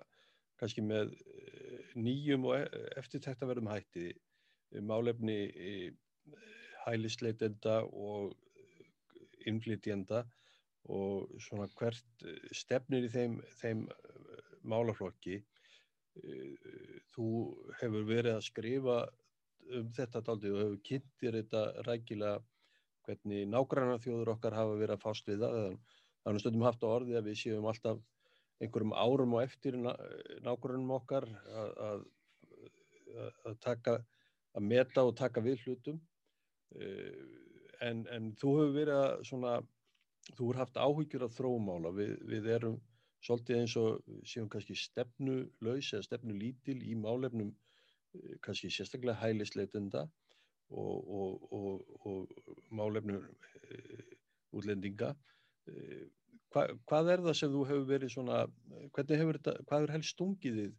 [0.61, 4.11] kannski með uh, nýjum og e, eftirtæktaverðum hætti
[4.85, 5.39] málefni
[6.85, 8.35] hælisleitenda og
[9.49, 10.25] innflytjenda
[10.93, 13.87] og svona hvert stefnir í þeim, þeim
[14.69, 15.41] málaflokki
[17.15, 17.29] þú
[17.81, 18.99] hefur verið að skrifa
[19.77, 22.37] um þetta daldið og hefur kynntir þetta rækilega
[23.07, 25.79] hvernig nágrannar þjóður okkar hafa verið að fást við það.
[26.27, 28.03] Þannig stundum haft á orði að við séum alltaf
[28.63, 32.05] einhverjum árum og eftir nágrannum okkar að, að,
[33.47, 33.97] að taka
[34.57, 36.01] að meta og taka við hlutum.
[36.81, 37.15] Eh,
[37.85, 39.55] en, en þú hefur verið að svona,
[40.33, 42.81] þú hefur haft áhyggjur af þróumála, við, við erum
[43.25, 50.07] svolítið eins og séum kannski stefnulaus eða stefnulítil í málefnum eh, kannski sérstaklega hælisleitenda
[50.71, 53.81] og, og, og, og málefnum e,
[54.57, 55.13] útlendinga
[55.71, 56.01] e,
[56.51, 58.41] hva, hvað er það sem þú hefur verið svona,
[58.97, 60.75] hvernig hefur þetta, hvað er helst stungið þið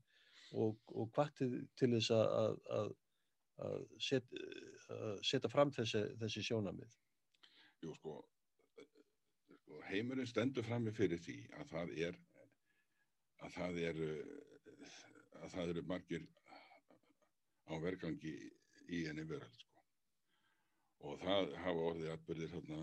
[0.58, 2.95] og hvað til, til þess að, að
[3.58, 4.36] að set,
[5.26, 6.97] setja fram þessi, þessi sjónamið?
[7.82, 8.19] Jú sko
[9.88, 12.17] heimurinn stendur fram með fyrir því að það er
[13.45, 14.10] að það eru
[15.41, 16.23] að það eru margir
[17.67, 18.34] á verkangi
[18.97, 19.84] í enni veröld sko.
[21.10, 22.80] og það hafa orðið atbyrðir hérna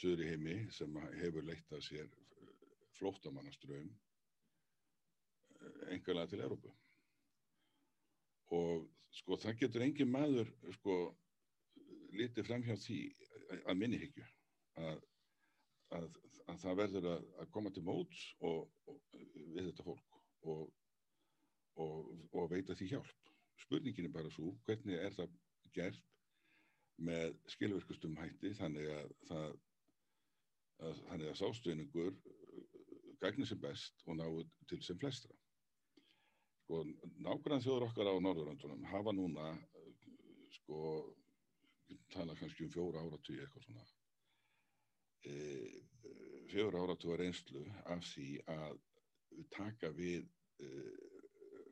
[0.00, 2.12] söður í heimi sem hefur leitt að sér
[2.98, 3.90] flóttamannaströym
[5.96, 6.72] engalega til Európu
[8.60, 8.86] og
[9.20, 10.96] sko það getur engin maður sko
[12.20, 12.98] litið fram hjá því
[13.66, 14.26] að minnihyggju
[14.84, 15.00] að,
[15.96, 16.06] að,
[16.50, 19.00] að það verður að, að koma til móts og, og,
[19.54, 20.68] við þetta fólk og,
[21.80, 23.32] og veita því hjálp.
[23.64, 25.34] Spurningin er bara svo hvernig er það
[25.74, 26.06] gert
[27.00, 29.58] með skilverkustum hætti þannig að það
[30.80, 32.14] þannig að sástuðningur
[33.20, 35.36] gagnir sem best og náðu til sem flestra
[36.64, 36.84] sko
[37.18, 39.46] nákvæmlega þjóður okkar á Norðurlandunum hafa núna
[40.54, 40.80] sko
[42.14, 43.86] tala kannski um fjóra áratug eitthvað svona
[45.26, 45.34] e,
[46.50, 48.78] fjóra áratug reynslu af því að
[49.54, 50.26] taka við
[50.64, 51.10] uh,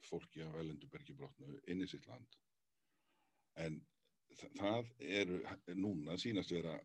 [0.07, 2.37] fólki af Elendubergi brotnu inn í sitt land.
[3.59, 3.81] En
[4.61, 5.41] það eru
[5.75, 6.77] núna sínast vera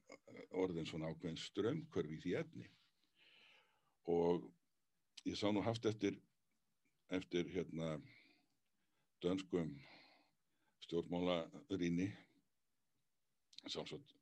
[0.64, 2.70] orðin svona ákveðin strömmkörfi í því efni.
[4.10, 4.50] Og
[5.30, 6.18] ég sá nú haft eftir
[7.14, 7.94] eftir hérna
[9.22, 9.76] dönskum
[10.84, 12.10] stjórnmálarinni
[13.68, 14.16] sjálfsagt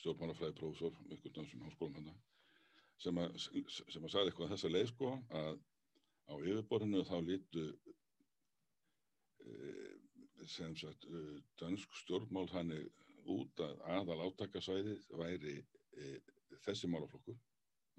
[0.00, 2.22] stjórnmálafræði prófessor ykkur dansum háskólum hann
[3.02, 5.60] sem að, sem að sagði eitthvað þessa leið sko að
[6.30, 7.64] á yfirborðinu þá lítu
[9.42, 9.54] e,
[10.48, 12.88] sem sagt uh, dansk stjórnmál þannig
[13.30, 16.16] út að aðal átakasvæðið væri e,
[16.64, 17.38] þessi málaflokkur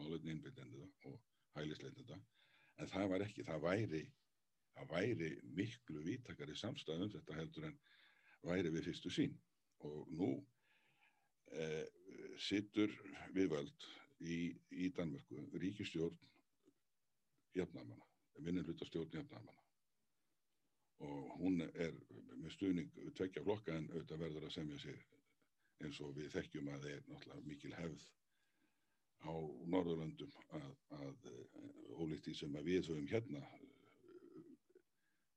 [0.01, 1.19] málefni innbyrðendida og
[1.55, 2.19] hælisleitenda
[2.81, 4.03] en það var ekki, það væri
[4.73, 5.29] það væri
[5.59, 7.77] miklu vítakari samstæðum þetta heldur en
[8.43, 9.37] væri við fyrstu sín
[9.87, 10.33] og nú
[11.53, 11.67] e,
[12.41, 12.93] sittur
[13.35, 13.89] við völd
[14.21, 14.37] í,
[14.71, 15.43] í Danmörku.
[15.61, 16.17] Ríkistjórn
[17.57, 18.07] jafnamanna,
[18.41, 19.59] minnulutastjórn jafnamanna
[21.03, 21.93] og hún er
[22.39, 24.99] með stuðning tvekja flokka en auðvitað verður að semja sér
[25.83, 28.05] eins og við þekkjum að það er náttúrulega mikil hefð
[29.23, 29.33] á
[29.73, 31.27] Norðurlandum að, að
[31.97, 33.41] ólíkt því sem við höfum hérna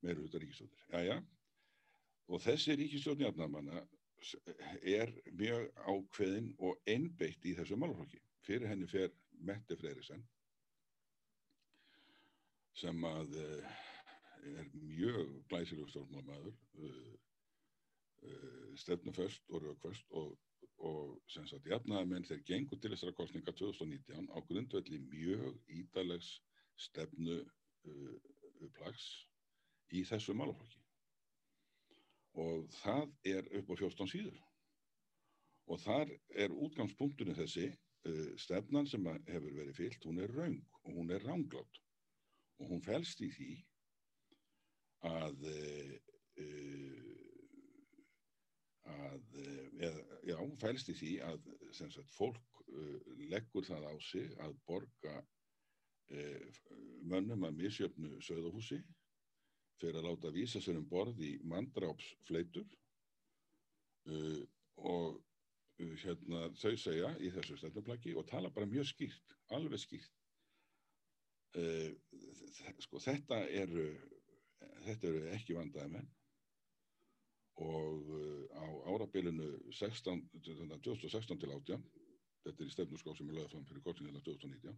[0.04, 0.84] meira hluta ríkistjóðir.
[0.92, 1.16] Jæja,
[2.30, 3.82] og þessi ríkistjóðn jafnamanna
[4.82, 8.20] er mjög ákveðin og einbeitt í þessu málflokki.
[8.46, 9.12] Fyrir henni fer
[9.46, 10.22] Mette Freyriðsen
[12.76, 13.36] sem að
[14.54, 17.14] er mjög glæsileg stjórnmálamaður uh,
[18.22, 20.34] uh, stefnuföst og raukvöst og,
[20.86, 26.36] og sem sagt jafnaðamenn þeir gengur til þessara kostninga 2019 á grundvelli mjög ídalegs
[26.88, 28.16] stefnu uh,
[28.78, 29.06] plags
[29.96, 30.85] í þessu málaflokki
[32.36, 34.38] og það er upp á 14 síður.
[35.66, 37.70] Og þar er útgangspunktunni þessi
[38.38, 41.80] stefnan sem hefur verið fyllt, hún er raung og hún er ránglátt
[42.60, 43.52] og hún fælst í því
[45.06, 45.94] að uh,
[48.86, 49.38] að
[49.82, 53.00] eða, já, fælst í því að sagt, fólk uh,
[53.32, 56.62] leggur það á sig að borga uh,
[57.10, 58.80] mönnum að misjöfnu söðahúsi
[59.80, 62.66] fyrir að láta vísa sér um borð í mandrápsfleitur
[64.76, 65.22] og
[66.02, 70.12] hérna þau segja í þessu stefnuplaki og tala bara mjög skýrt, alveg skýrt.
[72.84, 73.88] Sko þetta eru
[74.86, 76.08] þetta eru ekki vandaði menn.
[77.64, 81.86] Og uh, á árabilinu 16, 2016 til 18
[82.44, 84.76] þetta er í stefnurskó sem er lögð fram fyrir kortingina 2019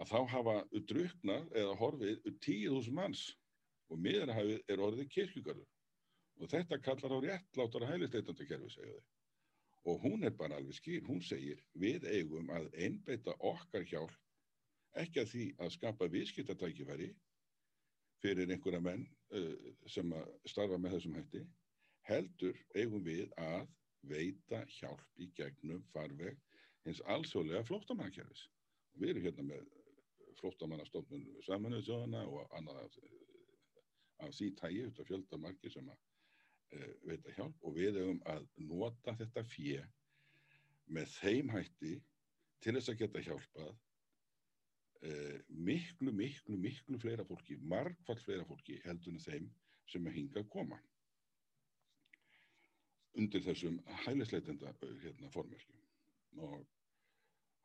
[0.00, 0.54] að þá hafa
[0.88, 3.26] druknað eða horfið 10.000 manns
[3.90, 5.68] og miðurhafið er orðið kirkjugarður.
[6.40, 9.08] Og þetta kallar á réttlátara hælisteitandi kerfi segja þau.
[9.90, 14.16] Og hún er bara alveg skýr, hún segir við eigum að einbeita okkar hjálp
[15.00, 17.10] ekki að því að skapa viðskiptatækifæri
[18.20, 21.44] fyrir einhverja menn uh, sem að starfa með þessum hætti
[22.08, 23.68] heldur eigum við að
[24.10, 26.38] veita hjálp í gegnum farveg
[26.86, 28.46] hins alþjóðlega flóttamannakerfis.
[28.96, 29.66] Við erum hérna með
[30.40, 32.82] flóttamannastofnun samanuðu þjóðana og annað
[34.20, 36.00] af, því tægi út af fjöldamarki sem að
[36.76, 39.84] uh, veita hjálp og við eigum að nota þetta fjö
[40.90, 41.94] með þeim hætti
[42.60, 43.70] til þess að geta hjálpað
[45.06, 49.46] eh, miklu, miklu, miklu fleira fólki, margfald fleira fólki heldur en þeim
[49.90, 50.78] sem er hingað koma.
[53.18, 56.66] Undir þessum hælisleitenda eh, hérna, formverkjum og,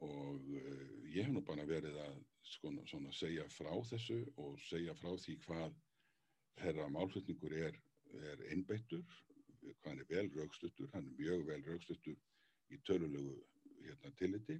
[0.05, 2.21] og eh, ég hef nú bara verið að
[2.55, 5.75] skona, svona, segja frá þessu og segja frá því hvað
[6.61, 7.77] herra málflutningur er,
[8.31, 9.03] er einbeittur,
[9.85, 12.17] hann er vel raukstuttur, hann er mjög vel raukstuttur
[12.73, 13.35] í törulegu
[13.85, 14.59] hérna, tilliti.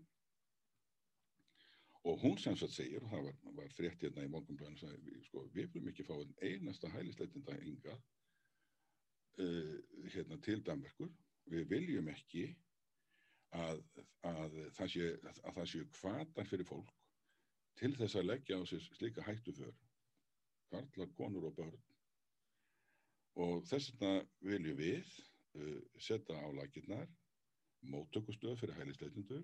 [2.06, 5.46] Og hún sem sagt segir, og það var, var frétt hérna í morgunblöðinu, sagði, sko,
[5.56, 7.96] við viljum ekki fá einn einasta hælisleitinda ynga
[9.42, 9.74] uh,
[10.14, 11.10] hérna til Danmerkur,
[11.50, 12.46] við viljum ekki
[13.56, 13.82] að,
[14.26, 16.94] að það séu sé kvatar fyrir fólk
[17.80, 19.74] til þess að leggja á sér slíka hættu för,
[20.72, 21.78] karlar, konur og börn.
[23.46, 25.12] Og þess vegna viljum við
[25.60, 27.08] uh, setja á lakirnar
[27.92, 29.44] móttökustöð fyrir hælisleitindur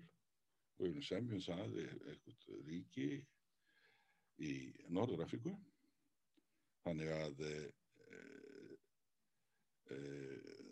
[0.78, 3.06] og við semjum það eitthvað ríki
[4.42, 4.52] í
[4.90, 5.52] Norður Afríku
[6.82, 7.52] þannig að e,
[9.94, 9.98] e,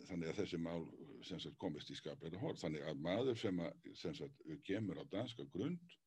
[0.09, 0.83] þannig að þessi mál
[1.27, 5.45] sagt, komist í skapleira hórn þannig að maður sem, að, sem sagt, kemur á danska
[5.53, 5.97] grund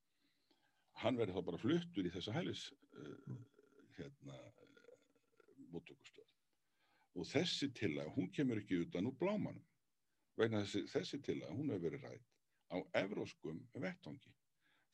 [1.00, 2.68] hann verður þá bara fluttur í þessa hælis
[2.98, 3.08] e,
[3.98, 4.38] hérna
[5.74, 6.30] móttökustöð
[7.14, 9.64] og þessi til að hún kemur ekki utan úr blámanum
[10.40, 12.30] vegna þessi, þessi til að hún hefur verið rætt
[12.74, 14.32] á evróskum vettangi.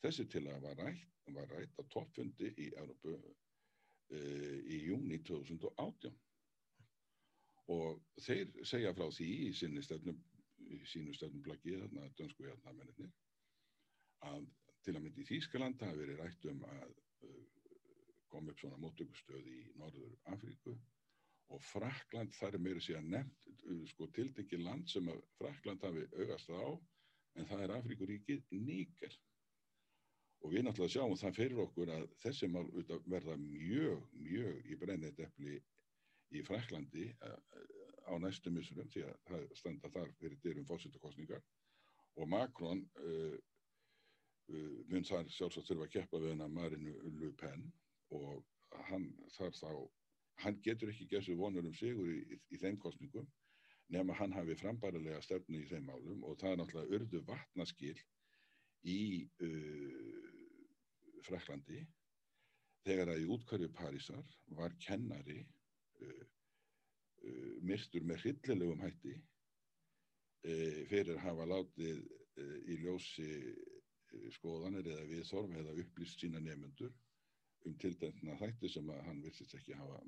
[0.01, 6.13] þessi til að var rætt, var rætt á toppfundi í Európu uh, í júni 2018
[7.71, 10.19] og þeir segja frá því í sinni stefnum
[10.91, 13.11] sínu stefnumplaggi þarna dönsku menninir
[14.29, 14.45] að
[14.85, 16.93] til að myndi í Þýskaland hafi verið rætt um að
[17.25, 17.60] uh,
[18.31, 20.75] koma upp svona móttökustöð í Norður Afríku
[21.51, 26.07] og Frakland þar er meira síðan nefnt uh, sko tildekki land sem að Frakland hafi
[26.19, 26.65] augast á
[27.39, 29.17] en það er Afríkuríkið Níker
[30.41, 32.65] og við náttúrulega sjáum það fyrir okkur að þessi mál
[33.05, 35.59] verða mjög, mjög í brennið eppli
[36.31, 37.37] í Fraklandi uh,
[38.07, 41.43] á næstu missurum því að það standa þar fyrir dyrum fórsettakostningar
[42.17, 43.37] og Macron uh,
[44.51, 47.67] uh, mun þar sjálfsagt þurfa að keppa við hennar Marinu Le Pen
[48.11, 48.43] og
[48.89, 49.71] hann þar þá
[50.41, 53.27] hann getur ekki gessu vonur um sigur í, í, þeim kostningum
[53.93, 57.97] nema hann hafi frambærilega stefnu í þeim málum og það er náttúrulega urdu vatnaskil
[58.89, 59.01] í
[59.45, 60.29] uh,
[61.27, 61.81] Fraklandi
[62.87, 66.23] þegar að í útkvæðu Parísar var kennari uh,
[67.27, 74.89] uh, myrstur með hryllilegum hætti uh, fyrir að hafa látið uh, í ljósi uh, skoðanir
[74.95, 76.95] eða viðþorf eða upplýst sína nefnendur
[77.67, 80.01] um tildendna þætti sem að hann virðist ekki hafa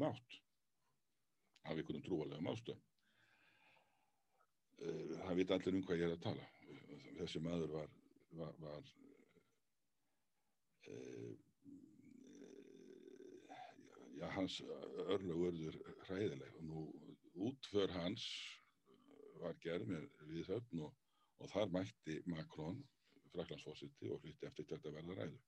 [0.00, 0.36] mátt
[1.64, 2.82] af einhvern trúalegum ástöðum.
[5.24, 6.48] Það veit allir um hvað ég er að tala.
[7.18, 7.92] Þessi maður var,
[8.40, 8.88] var, var
[10.90, 11.34] uh,
[14.18, 14.58] já, hans
[15.06, 15.78] örlög örður
[16.08, 16.84] hræðileg og nú
[17.48, 18.26] útför hans
[19.40, 20.92] var gerð með viðhöfn og,
[21.42, 22.82] og þar mætti Macron
[23.32, 25.40] fraklandsfósiti og hluti eftir þetta verða ræðu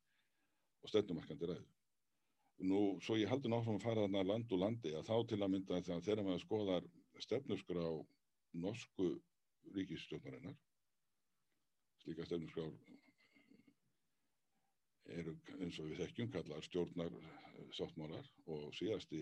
[0.83, 1.65] og stefnumarkandi ræðu.
[2.67, 5.53] Nú, svo ég haldi náttúrulega að fara þarna land og landi að þá til að
[5.55, 6.87] mynda þegar maður skoðar
[7.25, 7.89] stefnusgrá
[8.65, 9.09] norsku
[9.77, 10.57] ríkisstjórnarinnar
[12.03, 12.65] slíka stefnusgrá
[15.19, 17.19] eru eins og við þekkjum kallar stjórnar
[17.77, 19.21] sáttmálar og síðasti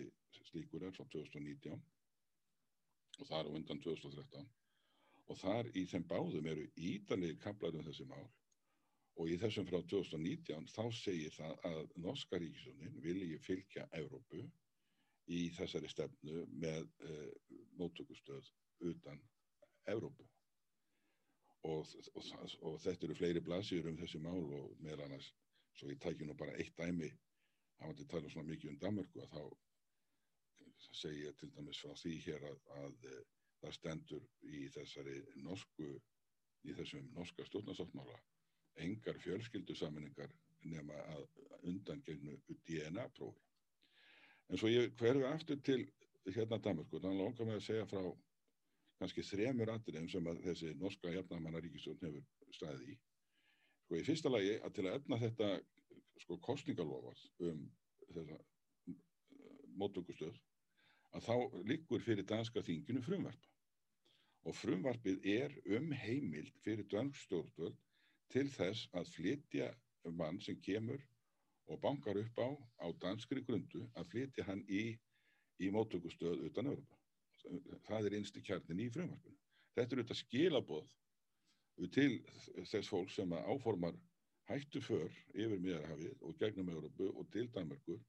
[0.51, 1.83] slíkur er frá 2019
[3.19, 4.47] og það er á undan 2013
[5.25, 8.25] og þar í þeim báðum eru ídalegir kaplar um þessi mál
[9.15, 14.41] og í þessum frá 2019 þá segir það að norska ríkisjónin vilji fylgja Evrópu
[15.31, 18.49] í þessari stefnu með uh, móttökustöð
[18.91, 19.21] utan
[19.89, 20.25] Evrópu.
[21.65, 22.25] Og, og,
[22.61, 25.31] og þetta eru fleiri blasir um þessi mál og meðal annars
[25.75, 27.09] svo ég tækja nú bara eitt dæmi
[27.79, 29.41] hafandi tala svona mikið um Danmarku að þá
[30.99, 33.23] segi ég til dæmis frá því hér að, að uh,
[33.63, 35.89] það stendur í þessari norsku
[36.65, 38.19] í þessum norska stjórnarsáttmála
[38.81, 40.31] engar fjölskyldu saminningar
[40.65, 41.25] nema að
[41.69, 43.41] undangegnu DNA-prófi.
[44.49, 45.81] En svo ég hverfi aftur til
[46.25, 48.01] hérna Danmarku, þannig langar mig að segja frá
[48.99, 52.97] kannski þremur atriðum sem að þessi norska jafnamannaríkistjórn hefur staðið í.
[53.85, 55.49] Sko í fyrsta lagi að til að efna þetta
[56.23, 57.65] sko kostningalofað um
[58.13, 58.39] þessa
[59.75, 60.37] mótökustöð
[61.15, 61.35] að þá
[61.69, 63.51] liggur fyrir danska þinginu frumvarpa
[64.45, 67.77] og frumvarpið er um heimild fyrir dansk stjórnvöld
[68.33, 69.69] til þess að flytja
[70.19, 71.01] mann sem kemur
[71.71, 72.49] og bankar upp á
[72.85, 74.83] á danskri grundu að flytja hann í,
[75.61, 76.99] í móttökustöð utan Europa.
[77.87, 79.37] Það er einstu kjarnin í frumvarpinu.
[79.75, 80.91] Þetta er auðvitað skilaboð
[81.95, 82.11] til
[82.69, 83.97] þess fólk sem áformar
[84.49, 87.99] hættu för yfir miðarhafið og gegnum Európu og til Danmarkur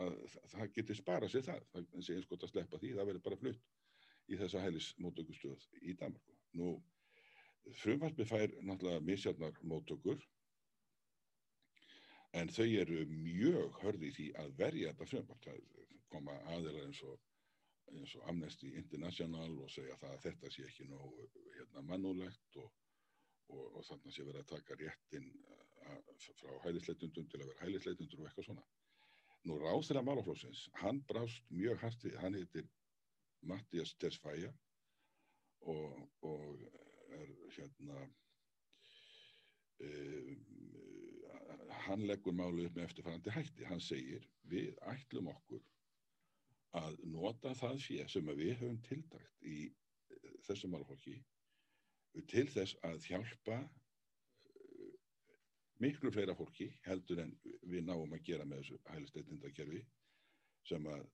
[0.00, 0.16] að
[0.50, 1.66] það getur spara sér það.
[1.72, 5.68] Það sé eins gott að sleppa því, það verður bara flutt í þessa hælis móttökustöð
[5.82, 6.36] í Danmarku.
[6.58, 6.72] Nú,
[7.72, 10.20] frumvarpið fær náttúrulega misjarnar móttökur
[12.38, 15.48] en þau eru mjög hörði í því að verja þetta frumvarp.
[16.12, 17.18] Koma aðeila eins og,
[17.94, 22.70] eins og Amnesty International og segja það að þetta sé ekki nógu hérna, mannulegt og,
[23.50, 25.30] og, og þannig sé verið að taka réttin
[26.40, 28.66] frá hælisleitundum til að vera hælisleitundur og eitthvað svona.
[29.44, 32.68] Nú ráð þeirra málaflósins, hann brást mjög hartið, hann heitir
[33.44, 34.48] Mattias Tesfaye
[35.68, 36.62] og, og
[37.14, 38.00] er hérna
[39.84, 40.34] uh,
[41.86, 43.68] hann leggur málu upp með eftirfærandi hætti.
[43.68, 45.62] Hann segir við ætlum okkur
[46.80, 51.18] að nota það fyrir sem við höfum tildagt í uh, þessu málfólki
[52.30, 54.94] til þess að hjálpa uh,
[55.82, 59.84] miklu fleira fólki heldur en við náum að gera með þessu hælisteitnindakerfi
[60.68, 61.04] sem að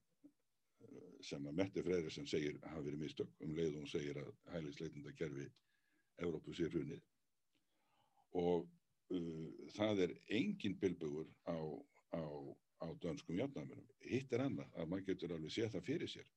[1.24, 3.32] sem að Mette Freyrir segir hafa verið mistök.
[3.44, 5.12] Um leið og hún segir að hælisleitunda
[6.16, 7.02] kerfi Evrópu sé hrunið
[8.38, 8.66] og
[9.10, 11.58] uh, það er engin bilbugur á,
[12.14, 12.22] á,
[12.82, 13.88] á dönskum jafnæðmennum.
[14.00, 16.28] Hitt er annað að maður getur alveg séð það fyrir sér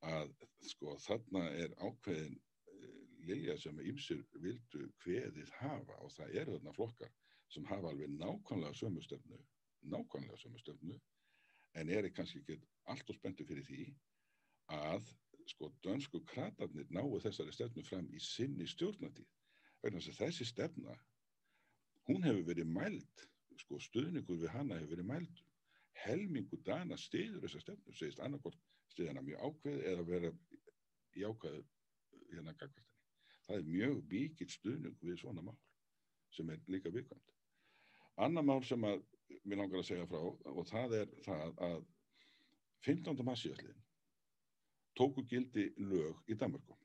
[0.00, 0.32] að
[0.64, 6.76] sko þarna er ákveðin uh, lilja sem ímsir vildu hveðið hafa og það eru þarna
[6.76, 7.12] flokkar
[7.50, 9.40] sem hafa alveg nákvæmlega sömu stefnu,
[9.82, 11.00] nákvæmlega sömu stefnu,
[11.74, 13.88] en er kannski ekki allt og spenntu fyrir því
[14.70, 15.10] að
[15.48, 19.28] sko dönsku kratarnir náu þessari stefnu fram í sinni stjórnatíð.
[19.80, 20.94] Þessi stefna,
[22.08, 23.24] hún hefur verið mæld,
[23.62, 25.42] sko stuðningur við hana hefur verið mæld.
[26.04, 28.58] Helmingu dana stiður þessa stefnu, segist annarkort
[28.92, 30.30] stiðana mjög ákveð eða vera
[31.16, 31.64] í ákveðu
[32.30, 32.88] hérna gagvartinni.
[33.46, 35.58] Það er mjög bíkitt stuðning við svona mál
[36.30, 37.32] sem er líka viðkvæmt.
[38.22, 39.02] Anna mál sem að
[39.44, 41.78] mér langar að segja frá og það er það að
[42.86, 43.24] 15.
[43.26, 43.86] massíðasliðin
[45.00, 46.76] tóku gildi lög í Danmarku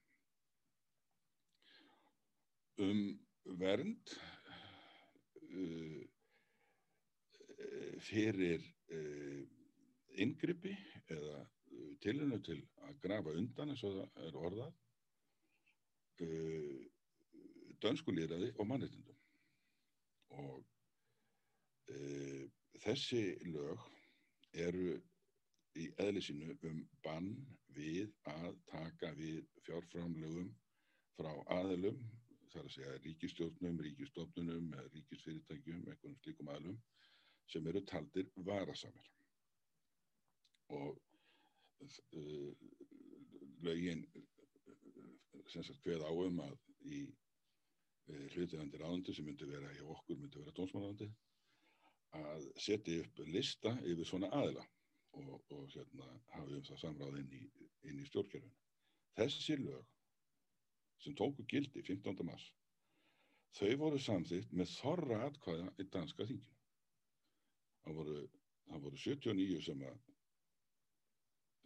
[2.86, 3.02] um
[3.60, 4.14] vernd
[5.52, 6.04] uh,
[8.08, 9.44] fyrir uh,
[10.24, 10.74] yngripi
[11.12, 14.74] eða uh, tilinu til að grafa undan eins og það er orðað
[16.26, 16.80] uh,
[17.84, 19.20] dönskulýraði og mannreitindum
[20.40, 20.64] og
[21.92, 22.46] uh,
[22.86, 23.84] þessi lög
[24.66, 24.96] eru
[25.76, 27.32] í eðlisínu um bann
[27.76, 30.52] við að taka við fjárframlögum
[31.16, 32.00] frá aðlum,
[32.54, 36.80] þar að segja ríkistjórnum, ríkistofnunum ríkisfyrirtækjum, einhvern slíkum aðlum
[37.52, 39.12] sem eru taldir varasamir.
[40.74, 40.98] Og
[41.86, 42.54] uh,
[43.66, 44.06] lögin
[45.52, 46.56] sem sagt hveð áum að
[46.90, 51.12] í uh, hlutiðandi ráðandi sem myndi vera hjá okkur, myndi vera dómsmálaráðandi
[52.16, 54.64] að setja upp lista yfir svona aðla
[55.16, 57.42] og, og hérna hafi um það samráð inn í,
[57.90, 58.54] inn í stjórnkerfinu.
[59.16, 59.86] Þessi lög
[61.04, 62.26] sem tóku gildi 15.
[62.28, 62.46] mars,
[63.56, 66.56] þau voru samþýtt með þorra atkvæða í danska þinginu.
[67.86, 68.16] Það voru,
[68.70, 70.00] það voru 79 sem að,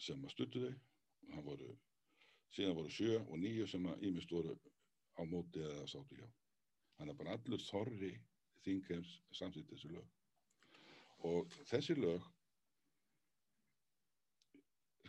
[0.07, 0.73] sem að stuttu þau,
[1.29, 1.69] það voru,
[2.57, 4.57] síðan voru 7 og 9 sem að ímest voru
[5.19, 6.27] á móti eða sáttu hjá.
[6.97, 8.11] Þannig að bara allur þorri
[8.65, 10.07] þingheims samþýtt þessu lög.
[11.29, 12.27] Og þessi lög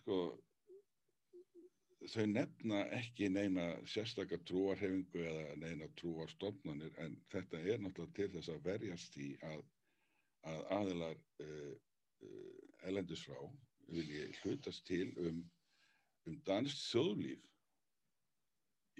[0.00, 0.20] sko
[2.08, 8.52] þau nefna ekki neina sérstakar trúarhefingu eða neina trúarstofnanir en þetta er náttúrulega til þess
[8.54, 9.62] að verjast í að,
[10.52, 11.74] að aðilar uh,
[12.24, 13.38] uh, elendis frá
[13.90, 15.42] vilji hlutast til um,
[16.30, 17.44] um danst þjóðlíf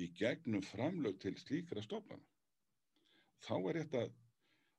[0.01, 2.25] í gegnum framlög til slíkra stofnana.
[3.45, 4.05] Þá er þetta,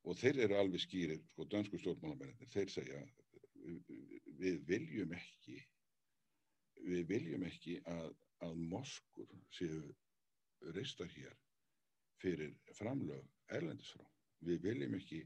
[0.06, 3.02] og þeir eru alveg skýrir, sko, dansku stjórnmálamennir, þeir segja,
[4.42, 5.60] við viljum ekki
[6.88, 8.10] við viljum ekki að,
[8.46, 9.82] að moskur séu
[10.76, 11.38] reistar hér
[12.22, 14.06] fyrir framlög erlendisfrá.
[14.46, 15.22] Við viljum ekki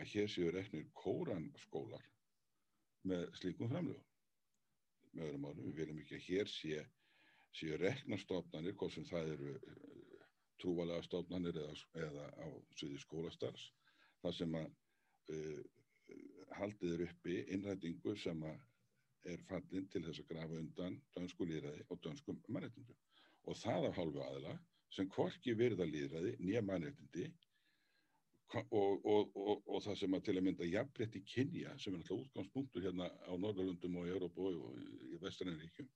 [0.00, 2.04] að hér séu reknir kóranskólar
[3.08, 4.10] með slíkum framlögum.
[5.14, 6.84] Með öðrum árum, við viljum ekki að hér sé,
[7.54, 9.54] séu reknarstofnanir, hvort sem það eru
[10.62, 11.74] trúvalega stofnanir eða,
[12.06, 12.46] eða á
[12.78, 13.68] sviði skólastars,
[14.22, 14.68] þar sem að
[15.34, 15.62] uh,
[16.58, 18.62] haldið er uppi innrætingu sem að
[19.32, 22.96] er fallin til þess að grafa undan dönsku líðræði og dönskum mannreitindum.
[23.48, 24.54] Og það af hálfu aðla
[24.94, 27.28] sem hvorki virða líðræði nýja mannreitindi
[28.54, 32.20] og, og, og, og það sem að til að mynda jafnbreytti kynja sem er alltaf
[32.20, 34.76] útgangspunktur hérna á Norðalundum og í Európa og
[35.10, 35.88] í Vestrænaríkjum,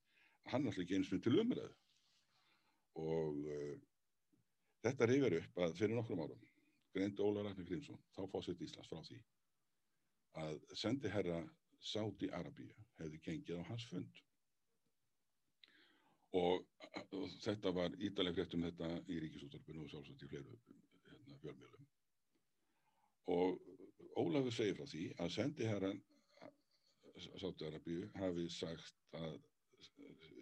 [0.50, 1.70] hann alltaf ekki eins og til umræðu.
[2.98, 3.74] Og uh,
[4.82, 6.48] þetta reyfur upp að fyrir nokkrum árum
[6.94, 9.18] greindi Óla Ragnar Grímsson, þá fósitt Íslands frá því
[10.38, 11.38] að sendi herra
[11.80, 14.22] Sáti Arabíu hefði gengið á hans fund.
[16.38, 16.64] Og,
[17.16, 20.58] og þetta var ídaleg frétt um þetta í ríkisúttarpinu og sjálfsagt í fleiru
[21.08, 21.88] hérna, fjölmjölum
[23.28, 23.60] og
[24.18, 26.00] Ólafur segir frá því að sendi herran
[27.18, 29.36] Sáti Arabíu hafi sagt að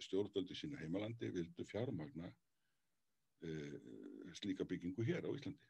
[0.05, 2.29] stjórnvöldi sínu heimalandi vildu fjármagna
[3.41, 3.53] e,
[4.37, 5.69] slíka byggingu hér á Íslandi.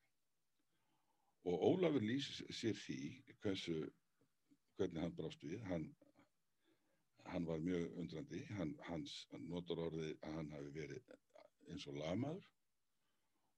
[1.47, 2.99] Og Ólafur lýsir sér því
[3.43, 3.77] hversu
[4.77, 5.87] hvernig hann brást við hann,
[7.31, 9.15] hann var mjög undrandi hann, hans
[9.49, 11.15] notur orði að hann hafi verið
[11.71, 12.45] eins og lamaður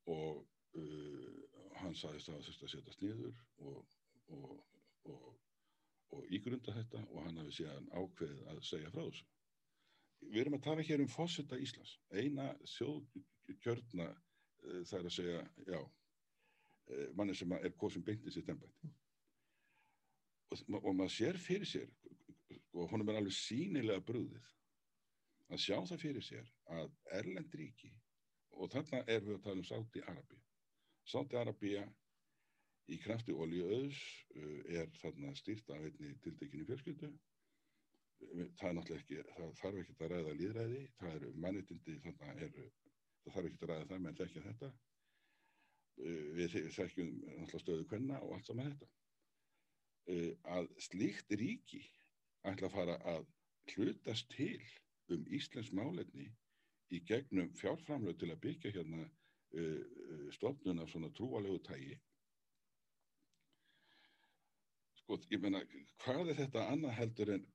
[0.09, 0.39] og
[0.79, 3.35] uh, hann sagðist að það setjast niður
[3.69, 3.97] og,
[4.35, 4.55] og,
[5.11, 5.27] og,
[6.15, 9.27] og ígrunda þetta og hann hafi síðan ákveðið að segja frá þessu.
[10.29, 15.43] Við erum að tala hér um fósita Íslands eina sjóðkjörna uh, það er að segja
[15.67, 18.93] já uh, manni sem er kosum beintið sitt ennbætti
[20.49, 21.89] og, og maður sér fyrir sér
[22.73, 24.51] og honum er alveg sínilega brúðið
[25.49, 27.91] að sjá það fyrir sér að Erlend ríki
[28.59, 30.41] og þarna er við að tala um Sáti Arabíu
[31.09, 31.85] Sáti Arabíu
[32.89, 33.99] í krafti olíuöðs
[34.35, 37.09] uh, er þarna stýrt af einni tiltekinni fjölskyldu.
[38.19, 42.65] Það er náttúrulega ekki það þarf ekki að ræða líðræði það eru mannitindi þarna eru
[43.23, 44.71] það þarf ekki að ræða það menn þekkja þetta.
[45.99, 48.91] Uh, við þekkjum náttúrulega stöðu hvenna og allt saman þetta
[50.09, 51.81] uh, að slíkt ríki
[52.49, 53.25] ætla að fara að
[53.73, 54.61] hlutast til
[55.13, 56.29] um Íslands málefni
[56.93, 61.97] í gegnum fjárframlög til að byggja hérna uh, stofnun af svona trúalegu tægi
[65.01, 65.61] sko, ég menna
[66.03, 67.45] hvað er þetta annað heldur en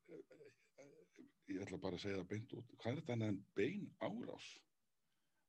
[1.50, 4.48] ég ætla bara að segja það beint út hvað er þetta annað en bein árás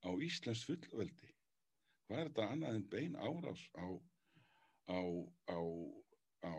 [0.06, 1.32] á Íslands fullveldi?
[2.06, 3.88] Hvað er þetta annað en bein árás á
[4.86, 5.02] á,
[5.50, 5.60] á,
[6.46, 6.54] á,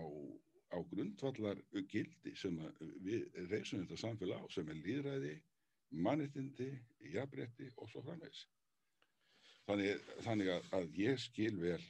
[0.74, 1.62] á grundvallar
[1.93, 2.59] gildi sem
[3.07, 5.34] við reysum þetta samfélag á sem er líðræði,
[6.07, 6.70] mannitindi
[7.14, 8.47] jafnrétti og svo framvegs
[9.68, 11.80] þannig, þannig að, að ég skil vel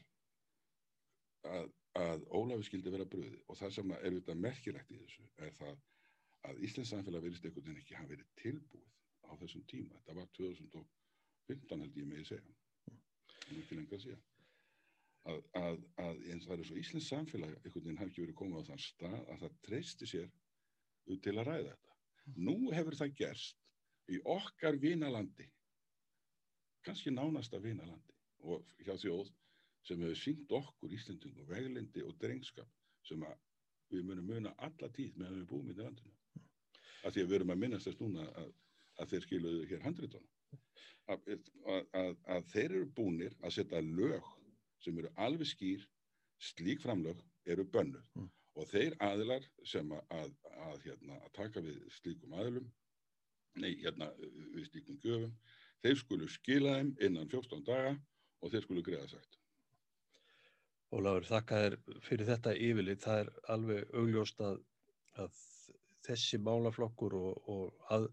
[1.47, 5.57] að, að Ólafi skildi vera bröði og það sem er auðvitað merkilegt í þessu er
[5.61, 5.82] það
[6.47, 8.92] að Íslands samfélag verist einhvern veginn ekki hafa verið tilbúið
[9.26, 9.97] á þessum tíma.
[9.99, 12.57] Þetta var 2015 held ég með að segja
[13.51, 14.20] en ekki lengur að segja
[15.27, 18.39] að, að, að eins og það er svo Íslands samfélag einhvern veginn hafi ekki verið
[18.41, 20.29] komið á þann stað að það treysti sér
[21.22, 21.95] til að ræða þetta.
[22.47, 23.62] Nú hefur það gerst
[24.11, 25.49] í okkar vinalandi
[26.87, 28.14] kannski nánasta vinalandi
[28.47, 29.33] og hjá þjóð
[29.87, 32.70] sem hefur syngt okkur Íslandingum veglindi og drengskap
[33.07, 33.22] sem
[33.91, 36.14] við munum muna alla tíð meðan við búum í þetta landinu.
[37.07, 38.49] Að því að við erum að minnast þess núna að,
[39.03, 40.33] að þeir skiluðu hér handritunum.
[41.07, 41.29] Að,
[42.35, 44.33] að þeir eru búnir að setja lög
[44.87, 45.84] sem eru alveg skýr
[46.51, 47.22] slík framlög
[47.53, 48.28] eru bönnu mm.
[48.57, 50.34] og þeir aðilar sem að,
[50.70, 52.68] að hérna, taka við slíkum aðilum
[53.61, 55.32] nei, hérna við slíkum göfum
[55.84, 57.97] þeir skulu skila þeim innan 14 daga
[58.43, 59.37] og þeir skulu greiða sagt
[60.95, 61.74] Ólafur, þakka þér
[62.07, 63.03] fyrir þetta yfirlit.
[63.03, 64.61] Það er alveg augljóst að,
[65.18, 65.41] að
[66.07, 68.07] þessi málaflokkur og, og að,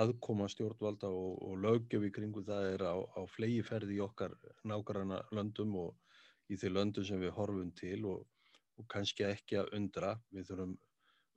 [0.00, 4.36] aðkoma stjórnvalda og, og lögjöf í kringu það er á, á flegi ferði í okkar
[4.68, 5.96] nákvæmna löndum og
[6.50, 8.26] í þeir löndum sem við horfum til og,
[8.78, 10.14] og kannski ekki að undra.
[10.34, 10.76] Við þurfum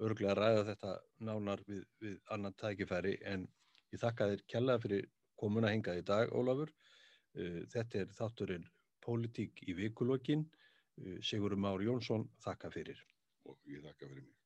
[0.03, 0.93] örglega að ræða þetta
[1.29, 3.47] nánar við, við annan tækifæri en
[3.93, 6.73] ég þakka þér kjallaði fyrir komuna hingað í dag, Ólafur.
[7.33, 8.69] Uh, þetta er þátturinn
[9.03, 10.45] Pólitík í vikulokkin.
[11.01, 13.03] Uh, Sigurum Már Jónsson, þakka fyrir.
[13.49, 14.42] Og ég þakka fyrir mig.